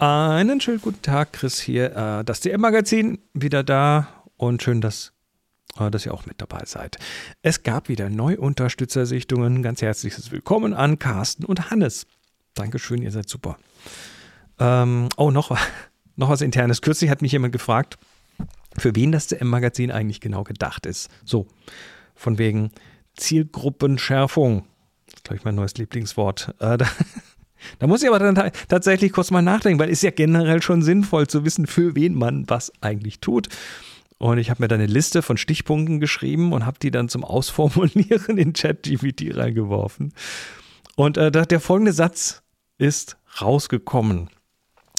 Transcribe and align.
Einen 0.00 0.62
schönen 0.62 0.80
guten 0.80 1.02
Tag, 1.02 1.34
Chris 1.34 1.60
hier. 1.60 1.94
Äh, 1.94 2.24
das 2.24 2.40
DM-Magazin 2.40 3.18
wieder 3.34 3.62
da 3.62 4.08
und 4.38 4.62
schön, 4.62 4.80
dass, 4.80 5.12
äh, 5.78 5.90
dass 5.90 6.06
ihr 6.06 6.14
auch 6.14 6.24
mit 6.24 6.40
dabei 6.40 6.62
seid. 6.64 6.96
Es 7.42 7.64
gab 7.64 7.90
wieder 7.90 8.08
Neuunterstützersichtungen. 8.08 9.62
Ganz 9.62 9.82
herzliches 9.82 10.30
Willkommen 10.30 10.72
an 10.72 10.98
Carsten 10.98 11.44
und 11.44 11.70
Hannes. 11.70 12.06
Dankeschön, 12.54 13.02
ihr 13.02 13.10
seid 13.10 13.28
super. 13.28 13.58
Ähm, 14.58 15.10
oh, 15.18 15.30
noch, 15.30 15.54
noch 16.16 16.30
was 16.30 16.40
Internes. 16.40 16.80
Kürzlich 16.80 17.10
hat 17.10 17.20
mich 17.20 17.32
jemand 17.32 17.52
gefragt, 17.52 17.98
für 18.78 18.96
wen 18.96 19.12
das 19.12 19.26
DM-Magazin 19.26 19.90
eigentlich 19.90 20.22
genau 20.22 20.44
gedacht 20.44 20.86
ist. 20.86 21.10
So, 21.26 21.46
von 22.14 22.38
wegen 22.38 22.70
Zielgruppenschärfung. 23.18 24.64
Das 25.04 25.16
ist, 25.16 25.24
glaube 25.24 25.36
ich, 25.36 25.44
mein 25.44 25.56
neues 25.56 25.74
Lieblingswort. 25.74 26.54
Äh, 26.58 26.78
da, 26.78 26.86
da 27.78 27.86
muss 27.86 28.02
ich 28.02 28.08
aber 28.08 28.18
dann 28.18 28.50
tatsächlich 28.68 29.12
kurz 29.12 29.30
mal 29.30 29.42
nachdenken, 29.42 29.78
weil 29.80 29.88
es 29.88 29.98
ist 29.98 30.02
ja 30.02 30.10
generell 30.10 30.62
schon 30.62 30.82
sinnvoll 30.82 31.26
zu 31.26 31.44
wissen, 31.44 31.66
für 31.66 31.94
wen 31.94 32.14
man 32.14 32.48
was 32.48 32.72
eigentlich 32.80 33.20
tut. 33.20 33.48
Und 34.18 34.38
ich 34.38 34.50
habe 34.50 34.62
mir 34.62 34.68
dann 34.68 34.80
eine 34.80 34.92
Liste 34.92 35.22
von 35.22 35.38
Stichpunkten 35.38 35.98
geschrieben 35.98 36.52
und 36.52 36.66
habe 36.66 36.78
die 36.78 36.90
dann 36.90 37.08
zum 37.08 37.24
Ausformulieren 37.24 38.36
in 38.36 38.52
ChatGPT 38.52 39.36
reingeworfen. 39.36 40.12
Und 40.94 41.16
äh, 41.16 41.30
der 41.30 41.60
folgende 41.60 41.92
Satz 41.92 42.42
ist 42.76 43.16
rausgekommen. 43.40 44.28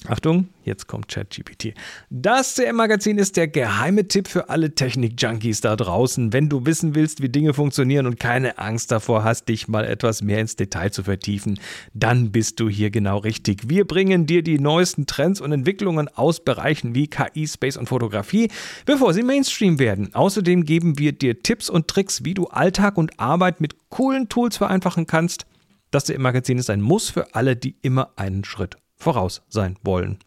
Achtung, 0.08 0.50
jetzt 0.64 0.88
kommt 0.88 1.10
ChatGPT. 1.10 1.76
Das 2.10 2.56
CM-Magazin 2.56 3.20
ist 3.20 3.38
der 3.38 3.48
geheime 3.48 4.08
Tipp 4.08 4.28
für 4.28 4.50
alle 4.50 4.74
Technik-Junkies 4.74 5.62
da 5.62 5.76
draußen. 5.76 6.34
Wenn 6.34 6.50
du 6.50 6.66
wissen 6.66 6.96
willst, 6.96 7.22
wie 7.22 7.30
Dinge 7.30 7.54
funktionieren 7.54 8.08
und 8.08 8.20
keine 8.20 8.58
Angst 8.58 8.92
davor 8.92 9.24
hast, 9.24 9.48
dich 9.48 9.68
mal 9.68 9.86
etwas 9.86 10.24
mehr 10.24 10.40
ins 10.40 10.56
Detail 10.56 10.90
zu 10.90 11.04
vertiefen, 11.04 11.60
dann 11.94 12.32
bist 12.32 12.60
du 12.60 12.68
hier 12.68 12.90
genau 12.90 13.20
richtig. 13.20 13.70
Wir 13.70 13.86
bringen 13.86 14.26
dir 14.26 14.42
die 14.42 14.58
neuesten 14.58 15.06
Trends 15.06 15.40
und 15.40 15.52
Entwicklungen 15.52 16.08
aus 16.08 16.44
Bereichen 16.44 16.96
wie 16.96 17.06
KI, 17.06 17.48
Space 17.48 17.78
und 17.78 17.88
Fotografie, 17.88 18.50
bevor 18.88 19.14
sie 19.14 19.22
Mainstream 19.22 19.78
werden. 19.78 20.16
Außerdem 20.16 20.66
geben 20.66 20.98
wir 20.98 21.12
dir 21.12 21.44
Tipps 21.44 21.70
und 21.70 21.88
Tricks, 21.88 22.26
wie 22.26 22.34
du 22.34 22.48
Alltag 22.48 22.98
und 22.98 23.20
Arbeit 23.20 23.62
mit 23.62 23.76
coolen 23.90 24.30
Tools 24.30 24.58
vereinfachen 24.58 25.06
kannst. 25.06 25.46
Das 25.92 26.06
CM-Magazin 26.06 26.58
ist 26.58 26.72
ein 26.72 26.82
Muss 26.82 27.12
für 27.12 27.36
alle, 27.36 27.56
die 27.56 27.76
immer 27.84 28.14
einen 28.16 28.44
Schritt 28.46 28.78
voraus 29.02 29.42
sein 29.50 29.78
wollen. 29.84 30.20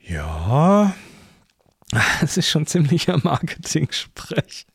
Ja, 0.00 0.94
es 2.22 2.36
ist 2.36 2.48
schon 2.48 2.66
ziemlicher 2.66 3.18
Marketing-Sprech. 3.22 4.66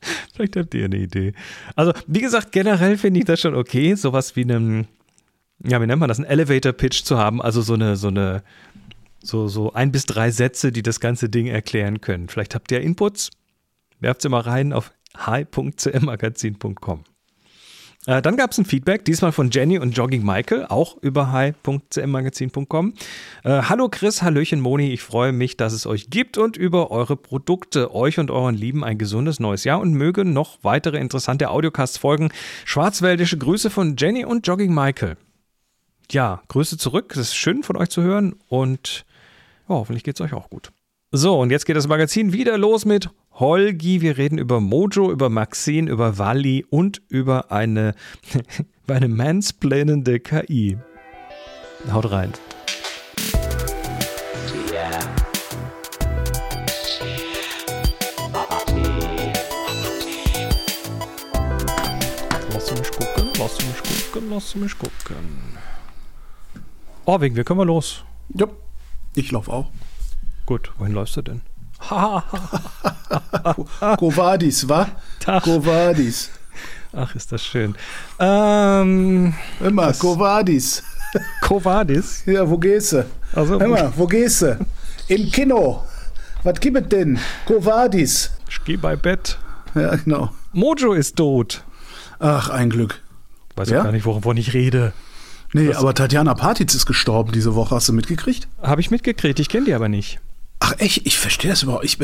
Vielleicht 0.34 0.56
habt 0.56 0.74
ihr 0.74 0.84
eine 0.84 0.98
Idee. 0.98 1.32
Also, 1.74 1.92
wie 2.06 2.20
gesagt, 2.20 2.52
generell 2.52 2.96
finde 2.98 3.20
ich 3.20 3.26
das 3.26 3.40
schon 3.40 3.54
okay, 3.54 3.94
sowas 3.94 4.36
wie 4.36 4.42
einem, 4.42 4.86
ja, 5.64 5.80
wie 5.80 5.86
nennt 5.86 6.00
man 6.00 6.08
das, 6.08 6.18
einen 6.18 6.28
Elevator-Pitch 6.28 7.02
zu 7.02 7.18
haben, 7.18 7.42
also 7.42 7.62
so 7.62 7.74
eine, 7.74 7.96
so 7.96 8.08
eine, 8.08 8.42
so, 9.22 9.48
so 9.48 9.72
ein 9.72 9.92
bis 9.92 10.06
drei 10.06 10.30
Sätze, 10.30 10.70
die 10.72 10.82
das 10.82 11.00
ganze 11.00 11.28
Ding 11.28 11.46
erklären 11.46 12.00
können. 12.00 12.28
Vielleicht 12.28 12.54
habt 12.54 12.70
ihr 12.70 12.80
Inputs, 12.80 13.30
werft 14.00 14.22
sie 14.22 14.28
mal 14.28 14.42
rein 14.42 14.72
auf 14.72 14.92
hi.cmmagazin.com. 15.16 17.04
Äh, 18.06 18.22
dann 18.22 18.36
gab 18.36 18.52
es 18.52 18.58
ein 18.58 18.64
Feedback, 18.64 19.04
diesmal 19.04 19.32
von 19.32 19.50
Jenny 19.50 19.78
und 19.78 19.90
Jogging 19.90 20.24
Michael, 20.24 20.66
auch 20.66 20.96
über 21.02 21.32
hi.cmmagazin.com. 21.32 22.94
Äh, 23.42 23.62
Hallo 23.62 23.88
Chris, 23.90 24.22
Hallöchen 24.22 24.60
Moni, 24.60 24.92
ich 24.92 25.02
freue 25.02 25.32
mich, 25.32 25.56
dass 25.56 25.72
es 25.72 25.86
euch 25.86 26.08
gibt 26.08 26.38
und 26.38 26.56
über 26.56 26.92
eure 26.92 27.16
Produkte. 27.16 27.92
Euch 27.94 28.18
und 28.18 28.30
euren 28.30 28.54
Lieben 28.54 28.84
ein 28.84 28.96
gesundes 28.96 29.40
neues 29.40 29.64
Jahr 29.64 29.80
und 29.80 29.92
möge 29.92 30.24
noch 30.24 30.58
weitere 30.62 30.98
interessante 30.98 31.50
Audiocasts 31.50 31.98
folgen. 31.98 32.30
Schwarzwäldische 32.64 33.38
Grüße 33.38 33.70
von 33.70 33.96
Jenny 33.96 34.24
und 34.24 34.46
Jogging 34.46 34.72
Michael. 34.72 35.16
Ja, 36.10 36.42
Grüße 36.48 36.78
zurück, 36.78 37.10
es 37.12 37.18
ist 37.18 37.34
schön 37.34 37.64
von 37.64 37.76
euch 37.76 37.88
zu 37.88 38.02
hören 38.02 38.36
und 38.48 39.04
ja, 39.68 39.74
hoffentlich 39.74 40.04
geht 40.04 40.14
es 40.14 40.20
euch 40.20 40.32
auch 40.32 40.48
gut. 40.48 40.70
So, 41.10 41.40
und 41.40 41.50
jetzt 41.50 41.66
geht 41.66 41.76
das 41.76 41.88
Magazin 41.88 42.32
wieder 42.32 42.56
los 42.58 42.84
mit 42.84 43.10
Holgi. 43.38 44.00
Wir 44.00 44.16
reden 44.16 44.38
über 44.38 44.60
Mojo, 44.60 45.10
über 45.10 45.28
Maxine, 45.28 45.90
über 45.90 46.18
Wally 46.18 46.64
und 46.70 47.02
über 47.08 47.52
eine, 47.52 47.94
eine 48.88 49.08
mansplainende 49.08 50.20
KI. 50.20 50.78
Haut 51.92 52.10
rein. 52.10 52.32
Lass 62.52 62.70
mich 62.70 62.90
gucken, 62.90 63.30
lass 63.38 63.58
mich 63.58 64.12
gucken, 64.12 64.30
lass 64.30 64.54
mich 64.54 64.78
gucken. 64.78 65.58
Oh, 67.04 67.20
wegen 67.20 67.36
wir 67.36 67.44
können 67.44 67.60
wir 67.60 67.66
los. 67.66 68.04
Ja, 68.34 68.46
ich 69.14 69.30
laufe 69.30 69.52
auch. 69.52 69.70
Gut, 70.46 70.72
wohin 70.78 70.92
läufst 70.92 71.16
du 71.16 71.22
denn? 71.22 71.42
Kovadis, 73.98 74.68
wa? 74.68 74.88
Kovadis. 75.42 76.30
Ach, 76.92 77.14
ist 77.14 77.30
das 77.30 77.44
schön. 77.44 77.74
Ähm, 78.18 79.34
Immer, 79.60 79.92
Kovadis. 79.92 80.82
Kovadis? 81.42 82.22
Ja, 82.26 82.48
wo 82.48 82.58
gehst 82.58 82.92
du? 82.92 83.04
Also, 83.32 83.58
Immer, 83.58 83.92
wo 83.96 84.06
gehst 84.06 84.42
du? 84.42 84.58
Im 85.08 85.30
Kino. 85.30 85.82
Was 86.42 86.58
gibt 86.60 86.76
es 86.76 86.88
denn? 86.88 87.18
Kovadis. 87.44 88.30
Ich 88.48 88.64
geh 88.64 88.76
bei 88.76 88.96
Bett. 88.96 89.38
Ja, 89.74 89.94
genau. 89.96 90.30
Mojo 90.52 90.94
ist 90.94 91.16
tot. 91.16 91.62
Ach, 92.18 92.48
ein 92.50 92.70
Glück. 92.70 93.02
Weiß 93.56 93.68
ja? 93.70 93.82
gar 93.82 93.92
nicht, 93.92 94.06
wovon 94.06 94.36
ich 94.36 94.54
rede. 94.54 94.92
Nee, 95.52 95.68
Was? 95.68 95.76
aber 95.76 95.94
Tatjana 95.94 96.34
Partitz 96.34 96.74
ist 96.74 96.86
gestorben 96.86 97.32
diese 97.32 97.54
Woche. 97.54 97.74
Hast 97.74 97.88
du 97.88 97.92
mitgekriegt? 97.92 98.48
Habe 98.62 98.80
ich 98.80 98.90
mitgekriegt. 98.90 99.38
Ich 99.38 99.48
kenne 99.48 99.66
die 99.66 99.74
aber 99.74 99.88
nicht. 99.88 100.18
Ach 100.58 100.74
echt, 100.78 101.06
ich 101.06 101.18
verstehe 101.18 101.50
das 101.50 101.62
überhaupt. 101.62 101.84
Ich, 101.84 101.98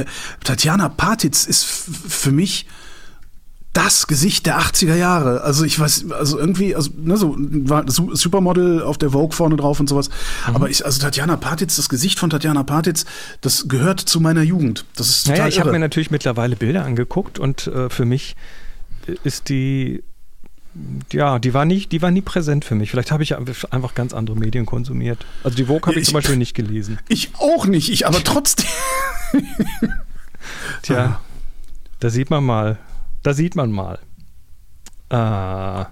Tatjana 0.45 0.89
Partitz 0.89 1.45
ist 1.45 1.65
für 1.65 2.33
mich 2.33 2.67
das 3.73 4.07
Gesicht 4.07 4.45
der 4.45 4.61
80er 4.61 4.97
Jahre. 4.97 5.41
Also 5.43 5.65
ich 5.65 5.79
weiß, 5.81 6.11
also 6.11 6.39
irgendwie, 6.39 6.75
also 6.75 6.91
ne, 6.95 7.17
so 7.17 7.35
war 7.39 7.85
Supermodel 7.89 8.83
auf 8.83 8.99
der 8.99 9.11
Vogue 9.11 9.35
vorne 9.35 9.57
drauf 9.57 9.81
und 9.81 9.89
sowas. 9.89 10.11
Mhm. 10.49 10.57
Aber 10.57 10.69
ich, 10.69 10.85
also 10.85 11.01
Tatjana 11.01 11.37
Partitz, 11.37 11.77
das 11.77 11.89
Gesicht 11.89 12.19
von 12.19 12.29
Tatjana 12.29 12.65
Partitz, 12.65 13.07
das 13.41 13.69
gehört 13.69 14.01
zu 14.01 14.21
meiner 14.21 14.43
Jugend. 14.43 14.85
Das 14.97 15.09
ist 15.09 15.25
total 15.25 15.39
naja, 15.39 15.49
ich 15.49 15.61
habe 15.61 15.73
mir 15.73 15.79
natürlich 15.79 16.11
mittlerweile 16.11 16.57
Bilder 16.57 16.85
angeguckt 16.85 17.39
und 17.39 17.67
äh, 17.67 17.89
für 17.89 18.05
mich 18.05 18.37
ist 19.25 19.49
die 19.49 20.03
ja, 21.13 21.39
die 21.39 21.53
war, 21.53 21.65
nicht, 21.65 21.93
die 21.93 22.01
war 22.01 22.11
nie 22.11 22.23
präsent 22.23 22.65
für 22.65 22.75
mich. 22.75 22.91
Vielleicht 22.91 23.13
habe 23.13 23.23
ich 23.23 23.37
einfach 23.37 23.95
ganz 23.95 24.15
andere 24.15 24.37
Medien 24.37 24.67
konsumiert. 24.67 25.25
Also 25.45 25.57
die 25.57 25.65
Vogue 25.65 25.83
habe 25.83 25.93
ich, 25.93 26.03
ich, 26.03 26.05
zum 26.07 26.15
Beispiel 26.15 26.37
nicht 26.37 26.55
gelesen. 26.55 26.99
Ich 27.09 27.31
auch 27.39 27.67
nicht, 27.67 27.91
ich 27.91 28.07
aber 28.07 28.23
trotzdem. 28.25 28.67
Tja, 30.83 31.21
da 32.01 32.11
sieht 32.11 32.31
man 32.31 32.45
mal. 32.45 32.79
Da 33.23 33.35
sieht 33.35 33.55
man 33.55 33.71
mal. 33.71 33.99
Äh, 35.11 35.85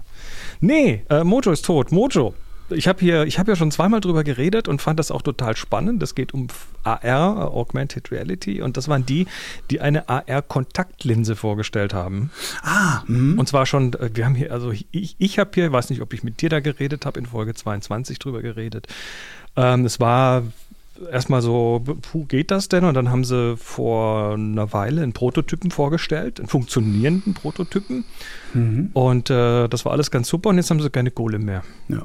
nee, 0.59 1.03
äh, 1.09 1.23
Mojo 1.23 1.51
ist 1.51 1.65
tot. 1.65 1.91
Mojo 1.91 2.33
ich 2.71 2.87
habe 2.87 2.99
hier, 2.99 3.23
ich 3.23 3.39
habe 3.39 3.51
ja 3.51 3.55
schon 3.55 3.71
zweimal 3.71 4.01
drüber 4.01 4.23
geredet 4.23 4.67
und 4.67 4.81
fand 4.81 4.99
das 4.99 5.11
auch 5.11 5.21
total 5.21 5.55
spannend. 5.55 6.01
Es 6.03 6.15
geht 6.15 6.33
um 6.33 6.47
AR, 6.83 7.53
Augmented 7.53 8.11
Reality, 8.11 8.61
und 8.61 8.77
das 8.77 8.87
waren 8.87 9.05
die, 9.05 9.27
die 9.69 9.81
eine 9.81 10.09
AR-Kontaktlinse 10.09 11.35
vorgestellt 11.35 11.93
haben. 11.93 12.31
Ah, 12.63 13.03
mh. 13.07 13.39
und 13.39 13.47
zwar 13.47 13.65
schon, 13.65 13.93
äh, 13.93 14.09
wir 14.13 14.25
haben 14.25 14.35
hier, 14.35 14.51
also 14.51 14.71
ich, 14.71 15.15
ich 15.17 15.39
habe 15.39 15.51
hier, 15.53 15.71
weiß 15.71 15.89
nicht, 15.89 16.01
ob 16.01 16.13
ich 16.13 16.23
mit 16.23 16.41
dir 16.41 16.49
da 16.49 16.59
geredet 16.59 17.05
habe, 17.05 17.19
in 17.19 17.25
Folge 17.25 17.53
22 17.53 18.19
drüber 18.19 18.41
geredet. 18.41 18.87
Ähm, 19.55 19.85
es 19.85 19.99
war 19.99 20.43
erstmal 21.11 21.41
so, 21.41 21.83
puh, 22.01 22.25
geht 22.25 22.51
das 22.51 22.69
denn? 22.69 22.83
Und 22.83 22.93
dann 22.93 23.09
haben 23.09 23.23
sie 23.23 23.57
vor 23.57 24.33
einer 24.33 24.73
Weile 24.73 25.01
einen 25.01 25.13
Prototypen 25.13 25.71
vorgestellt, 25.71 26.39
einen 26.39 26.49
funktionierenden 26.49 27.33
Prototypen. 27.33 28.05
Mhm. 28.53 28.89
Und 28.93 29.29
äh, 29.29 29.67
das 29.67 29.85
war 29.85 29.93
alles 29.93 30.11
ganz 30.11 30.27
super 30.27 30.49
und 30.49 30.57
jetzt 30.57 30.69
haben 30.69 30.81
sie 30.81 30.89
keine 30.89 31.11
Kohle 31.11 31.39
mehr. 31.39 31.63
Ja. 31.87 32.03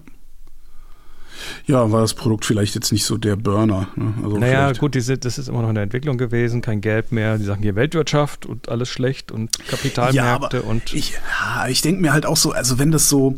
Ja, 1.67 1.91
war 1.93 2.01
das 2.01 2.15
Produkt 2.15 2.45
vielleicht 2.45 2.75
jetzt 2.75 2.93
nicht 2.93 3.05
so 3.05 3.17
der 3.17 3.37
Burner. 3.37 3.89
Ne? 3.97 4.15
Also 4.23 4.39
naja, 4.39 4.73
gut, 4.73 4.95
diese, 4.95 5.19
das 5.19 5.39
ist 5.39 5.49
immer 5.49 5.63
noch 5.63 5.69
in 5.69 5.75
der 5.75 5.85
Entwicklung 5.85 6.19
gewesen, 6.19 6.63
kein 6.63 6.81
Geld 6.81 7.13
mehr. 7.13 7.39
Die 7.39 7.45
sagen 7.45 7.63
hier 7.63 7.75
Weltwirtschaft 7.75 8.47
und 8.47 8.69
alles 8.69 8.89
schlecht 8.89 9.33
und 9.33 9.51
Kapitalmärkte 9.69 10.59
ja, 10.59 10.63
und. 10.63 10.93
Ich, 10.93 11.13
ja, 11.13 11.69
ich 11.69 11.83
denke 11.83 12.01
mir 12.01 12.13
halt 12.13 12.27
auch 12.27 12.37
so, 12.37 12.53
also 12.53 12.79
wenn 12.79 12.91
das 12.91 13.09
so, 13.09 13.37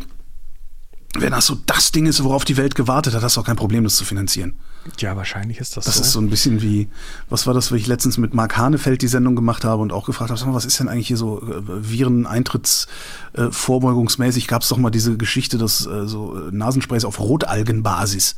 wenn 1.17 1.33
das 1.33 1.47
so 1.47 1.57
das 1.67 1.91
Ding 1.91 2.05
ist, 2.07 2.23
worauf 2.23 2.45
die 2.45 2.59
Welt 2.59 2.75
gewartet 2.75 3.15
hat, 3.15 3.23
hast 3.23 3.37
du 3.37 3.41
auch 3.41 3.45
kein 3.45 3.57
Problem, 3.57 3.85
das 3.85 3.97
zu 3.97 4.05
finanzieren. 4.05 4.57
Ja, 4.99 5.17
wahrscheinlich 5.17 5.59
ist 5.59 5.75
das, 5.77 5.87
das 5.87 5.95
so. 5.95 6.01
Das 6.01 6.09
ist 6.09 6.13
so 6.13 6.21
ein 6.21 6.29
bisschen 6.31 6.63
wie, 6.63 6.89
was 7.29 7.47
war 7.47 7.53
das, 7.55 7.73
was 7.73 7.79
ich 7.79 7.87
letztens 7.87 8.19
mit 8.19 8.35
Marc 8.35 8.57
Hanefeld 8.57 9.03
die 9.03 9.09
Sendung 9.09 9.37
gemacht 9.37 9.65
habe 9.65 9.83
und 9.83 9.93
auch 9.93 10.07
gefragt 10.07 10.31
habe, 10.31 10.55
was 10.55 10.65
ist 10.65 10.81
denn 10.81 10.89
eigentlich 10.89 11.09
hier 11.09 11.17
so 11.17 11.43
äh, 11.43 11.63
Viren-Eintrittsvorbeugungsmäßig? 11.67 14.45
Äh, 14.45 14.47
Gab 14.47 14.63
es 14.63 14.69
doch 14.69 14.79
mal 14.79 14.91
diese 14.91 15.17
Geschichte, 15.17 15.59
dass 15.59 15.85
äh, 15.87 16.07
so 16.07 16.35
Nasensprays 16.51 17.05
auf 17.05 17.21
Rotalgenbasis. 17.21 18.37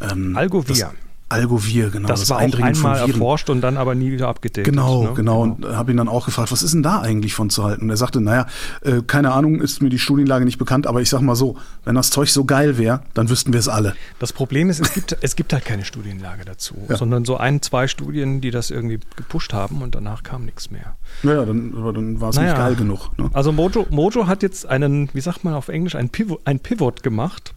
Ähm, 0.00 0.36
Algovia. 0.36 0.88
Das, 0.88 0.94
Algovir, 1.30 1.90
genau. 1.90 2.08
Das, 2.08 2.20
das 2.20 2.30
war 2.30 2.38
auch 2.38 2.58
einmal 2.58 2.98
erforscht 2.98 3.50
und 3.50 3.60
dann 3.60 3.76
aber 3.76 3.94
nie 3.94 4.10
wieder 4.12 4.28
abgedatet. 4.28 4.64
Genau, 4.64 5.04
ne? 5.04 5.14
genau. 5.14 5.42
Und 5.42 5.62
genau. 5.62 5.74
habe 5.74 5.90
ihn 5.90 5.98
dann 5.98 6.08
auch 6.08 6.24
gefragt, 6.24 6.50
was 6.50 6.62
ist 6.62 6.72
denn 6.72 6.82
da 6.82 7.00
eigentlich 7.00 7.34
von 7.34 7.50
zu 7.50 7.64
halten? 7.64 7.82
Und 7.82 7.90
er 7.90 7.98
sagte, 7.98 8.20
naja, 8.20 8.46
äh, 8.82 9.02
keine 9.06 9.32
Ahnung, 9.32 9.60
ist 9.60 9.82
mir 9.82 9.90
die 9.90 9.98
Studienlage 9.98 10.46
nicht 10.46 10.56
bekannt, 10.56 10.86
aber 10.86 11.02
ich 11.02 11.10
sag 11.10 11.20
mal 11.20 11.36
so, 11.36 11.56
wenn 11.84 11.94
das 11.94 12.10
Zeug 12.10 12.30
so 12.30 12.46
geil 12.46 12.78
wäre, 12.78 13.02
dann 13.12 13.28
wüssten 13.28 13.52
wir 13.52 13.60
es 13.60 13.68
alle. 13.68 13.94
Das 14.18 14.32
Problem 14.32 14.70
ist, 14.70 14.80
es 14.80 14.94
gibt, 14.94 15.18
es 15.20 15.36
gibt 15.36 15.52
halt 15.52 15.66
keine 15.66 15.84
Studienlage 15.84 16.46
dazu, 16.46 16.76
ja. 16.88 16.96
sondern 16.96 17.26
so 17.26 17.36
ein, 17.36 17.60
zwei 17.60 17.88
Studien, 17.88 18.40
die 18.40 18.50
das 18.50 18.70
irgendwie 18.70 19.00
gepusht 19.16 19.52
haben 19.52 19.82
und 19.82 19.94
danach 19.94 20.22
kam 20.22 20.46
nichts 20.46 20.70
mehr. 20.70 20.96
Naja, 21.22 21.44
dann, 21.44 21.72
dann 21.94 22.20
war 22.22 22.30
es 22.30 22.36
naja. 22.36 22.52
nicht 22.52 22.58
geil 22.58 22.74
genug. 22.74 23.10
Ne? 23.18 23.28
Also 23.34 23.52
Mojo, 23.52 23.86
Mojo 23.90 24.26
hat 24.26 24.42
jetzt 24.42 24.66
einen, 24.66 25.10
wie 25.12 25.20
sagt 25.20 25.44
man 25.44 25.52
auf 25.52 25.68
Englisch, 25.68 25.94
ein 25.94 26.08
Pivot, 26.08 26.40
ein 26.46 26.60
Pivot 26.60 27.02
gemacht. 27.02 27.52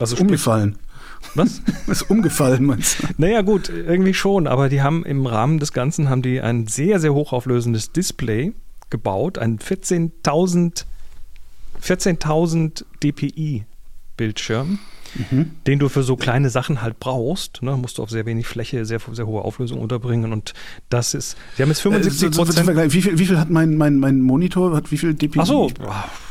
Also 0.00 0.16
umgefallen. 0.16 0.78
Was? 1.34 1.62
Ist 1.86 2.10
umgefallen, 2.10 2.64
meinst 2.64 3.02
du? 3.02 3.06
Naja, 3.16 3.42
gut, 3.42 3.68
irgendwie 3.68 4.14
schon, 4.14 4.46
aber 4.46 4.68
die 4.68 4.82
haben 4.82 5.04
im 5.04 5.26
Rahmen 5.26 5.58
des 5.58 5.72
Ganzen 5.72 6.08
haben 6.08 6.22
die 6.22 6.40
ein 6.40 6.66
sehr, 6.66 7.00
sehr 7.00 7.14
hochauflösendes 7.14 7.92
Display 7.92 8.52
gebaut, 8.90 9.38
ein 9.38 9.58
14.000 9.58 10.84
14.000 11.82 12.84
dpi 13.02 13.64
Bildschirm, 14.16 14.80
mhm. 15.30 15.52
den 15.66 15.78
du 15.78 15.88
für 15.88 16.02
so 16.02 16.16
kleine 16.16 16.50
Sachen 16.50 16.82
halt 16.82 16.98
brauchst. 16.98 17.62
Ne? 17.62 17.76
Musst 17.76 17.98
du 17.98 18.02
auf 18.02 18.10
sehr 18.10 18.26
wenig 18.26 18.46
Fläche, 18.46 18.84
sehr, 18.84 19.00
sehr 19.12 19.26
hohe 19.26 19.42
Auflösung 19.42 19.80
unterbringen 19.80 20.32
und 20.32 20.54
das 20.90 21.14
ist, 21.14 21.36
sie 21.56 21.62
haben 21.62 21.70
jetzt 21.70 21.80
75 21.80 22.30
Prozent. 22.32 22.68
Äh, 22.68 22.92
wie, 22.92 23.02
viel, 23.02 23.18
wie 23.18 23.26
viel 23.26 23.38
hat 23.38 23.48
mein, 23.48 23.76
mein, 23.76 23.98
mein 23.98 24.20
Monitor, 24.20 24.74
hat 24.74 24.90
wie 24.90 24.98
viel 24.98 25.14
dpi? 25.14 25.38
Achso, 25.38 25.70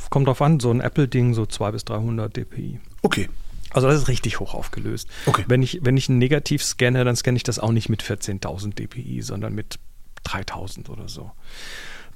kommt 0.10 0.28
drauf 0.28 0.42
an, 0.42 0.60
so 0.60 0.70
ein 0.70 0.82
Apple-Ding, 0.82 1.34
so 1.34 1.46
200 1.46 1.74
bis 1.74 1.86
300 1.86 2.36
dpi. 2.36 2.80
Okay. 3.02 3.30
Also 3.74 3.88
das 3.88 3.98
ist 4.02 4.08
richtig 4.08 4.40
hoch 4.40 4.54
aufgelöst. 4.54 5.08
Okay. 5.26 5.44
Wenn 5.48 5.62
ich, 5.62 5.80
wenn 5.84 5.98
ich 5.98 6.10
ein 6.10 6.18
Negativ 6.18 6.64
scanne, 6.64 7.04
dann 7.04 7.16
scanne 7.16 7.38
ich 7.38 7.44
das 7.44 7.60
auch 7.60 7.72
nicht 7.72 7.90
mit 7.90 8.04
14.000 8.04 8.76
dpi, 8.76 9.22
sondern 9.22 9.54
mit 9.54 9.80
3000 10.24 10.90
oder 10.90 11.08
so. 11.08 11.32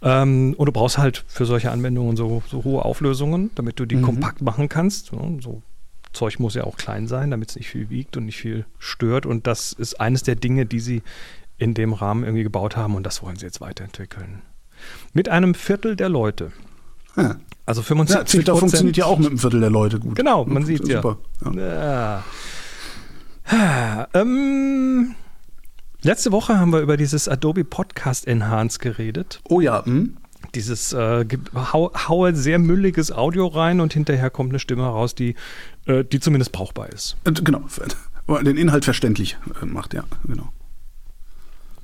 Ähm, 0.02 0.56
und 0.58 0.66
du 0.66 0.72
brauchst 0.72 0.98
halt 0.98 1.24
für 1.28 1.46
solche 1.46 1.72
Anwendungen 1.72 2.18
so, 2.18 2.42
so 2.50 2.64
hohe 2.64 2.84
Auflösungen, 2.84 3.52
damit 3.56 3.80
du 3.80 3.86
die 3.86 3.98
mhm. 3.98 4.04
kompakt 4.04 4.42
machen 4.42 4.70
kannst. 4.70 5.12
So 5.42 5.62
Zeug 6.14 6.40
muss 6.40 6.56
ja 6.56 6.66
auch 6.66 6.78
klein 6.78 7.08
sein, 7.08 7.32
damit 7.32 7.50
es 7.50 7.56
nicht 7.56 7.70
viel 7.70 7.90
wiegt 7.90 8.18
und 8.18 8.26
nicht 8.26 8.38
viel 8.38 8.66
stört. 8.80 9.26
Und 9.26 9.48
das 9.48 9.74
ist 9.74 10.00
eines 10.00 10.24
der 10.24 10.36
Dinge, 10.36 10.66
die 10.66 10.80
sie 10.80 11.04
in 11.58 11.74
dem 11.74 11.94
Rahmen 11.94 12.24
irgendwie 12.24 12.44
gebaut 12.44 12.76
haben 12.76 12.96
und 12.96 13.04
das 13.04 13.22
wollen 13.22 13.38
sie 13.38 13.46
jetzt 13.46 13.62
weiterentwickeln. 13.62 14.42
Mit 15.14 15.30
einem 15.30 15.54
Viertel 15.54 15.96
der 15.96 16.10
Leute. 16.10 16.52
Ja. 17.16 17.36
Also 17.66 17.82
75 17.82 18.16
ja, 18.16 18.24
Twitter 18.24 18.56
funktioniert 18.58 18.98
ja 18.98 19.06
auch 19.06 19.18
mit 19.18 19.28
einem 19.28 19.38
Viertel 19.38 19.60
der 19.60 19.70
Leute 19.70 20.00
gut. 20.00 20.16
Genau, 20.16 20.46
man 20.46 20.66
sieht 20.66 20.88
ja. 20.88 21.02
Super. 21.02 21.18
ja. 21.56 22.24
ja. 23.52 24.08
Ähm, 24.14 25.16
letzte 26.02 26.32
Woche 26.32 26.60
haben 26.60 26.74
wir 26.74 26.80
über 26.80 26.98
dieses 26.98 27.28
Adobe 27.28 27.64
Podcast 27.64 28.28
Enhance 28.28 28.80
geredet. 28.80 29.42
Oh 29.48 29.62
ja. 29.62 29.86
Hm? 29.86 30.18
Dieses 30.56 30.92
äh, 30.92 31.26
hau, 31.56 31.92
haue 32.08 32.36
sehr 32.36 32.60
mülliges 32.60 33.12
Audio 33.12 33.48
rein 33.48 33.80
und 33.80 33.94
hinterher 33.94 34.30
kommt 34.30 34.52
eine 34.52 34.60
Stimme 34.60 34.84
raus, 34.84 35.14
die, 35.16 35.36
äh, 35.86 36.04
die 36.04 36.20
zumindest 36.20 36.52
brauchbar 36.52 36.90
ist. 36.90 37.16
Genau, 37.24 37.62
den 38.42 38.58
Inhalt 38.58 38.86
verständlich 38.86 39.38
äh, 39.62 39.66
macht, 39.66 39.94
ja, 39.94 40.04
genau. 40.26 40.52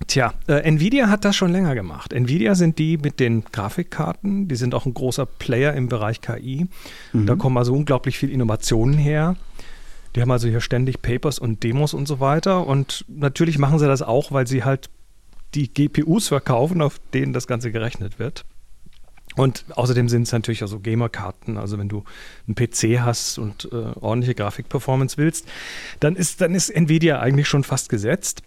Tja, 0.05 0.33
äh, 0.47 0.61
Nvidia 0.61 1.09
hat 1.09 1.25
das 1.25 1.35
schon 1.35 1.51
länger 1.51 1.73
gemacht. 1.73 2.13
Nvidia 2.13 2.53
sind 2.53 2.77
die 2.77 2.97
mit 2.97 3.19
den 3.19 3.43
Grafikkarten, 3.45 4.47
die 4.47 4.55
sind 4.55 4.75
auch 4.75 4.85
ein 4.85 4.93
großer 4.93 5.25
Player 5.25 5.73
im 5.73 5.89
Bereich 5.89 6.21
KI. 6.21 6.67
Mhm. 7.13 7.25
Da 7.25 7.35
kommen 7.35 7.57
also 7.57 7.73
unglaublich 7.73 8.17
viel 8.17 8.29
Innovationen 8.29 8.97
her. 8.97 9.35
Die 10.15 10.21
haben 10.21 10.31
also 10.31 10.47
hier 10.47 10.61
ständig 10.61 11.01
Papers 11.01 11.39
und 11.39 11.63
Demos 11.63 11.93
und 11.93 12.07
so 12.07 12.19
weiter. 12.19 12.67
Und 12.67 13.05
natürlich 13.07 13.57
machen 13.57 13.79
sie 13.79 13.87
das 13.87 14.01
auch, 14.01 14.31
weil 14.31 14.45
sie 14.45 14.63
halt 14.63 14.89
die 15.55 15.73
GPUs 15.73 16.27
verkaufen, 16.27 16.81
auf 16.81 16.99
denen 17.13 17.33
das 17.33 17.47
Ganze 17.47 17.71
gerechnet 17.71 18.19
wird. 18.19 18.45
Und 19.35 19.65
außerdem 19.75 20.09
sind 20.09 20.23
es 20.23 20.31
natürlich 20.31 20.63
also 20.63 20.79
Gamer-Karten. 20.79 21.57
Also 21.57 21.77
wenn 21.77 21.89
du 21.89 22.03
einen 22.47 22.55
PC 22.55 22.99
hast 23.01 23.37
und 23.37 23.69
äh, 23.71 23.75
ordentliche 23.99 24.33
Grafikperformance 24.33 25.17
willst, 25.17 25.47
dann 25.99 26.15
ist, 26.15 26.41
dann 26.41 26.55
ist 26.55 26.69
Nvidia 26.69 27.19
eigentlich 27.19 27.47
schon 27.47 27.63
fast 27.63 27.89
gesetzt. 27.89 28.41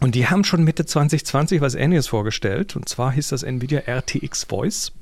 Und 0.00 0.14
die 0.14 0.26
haben 0.26 0.44
schon 0.44 0.64
Mitte 0.64 0.86
2020 0.86 1.60
was 1.60 1.74
Ähnliches 1.74 2.08
vorgestellt. 2.08 2.76
Und 2.76 2.88
zwar 2.88 3.12
hieß 3.12 3.28
das 3.28 3.42
Nvidia 3.42 3.82
RTX 3.86 4.44
Voice. 4.44 4.92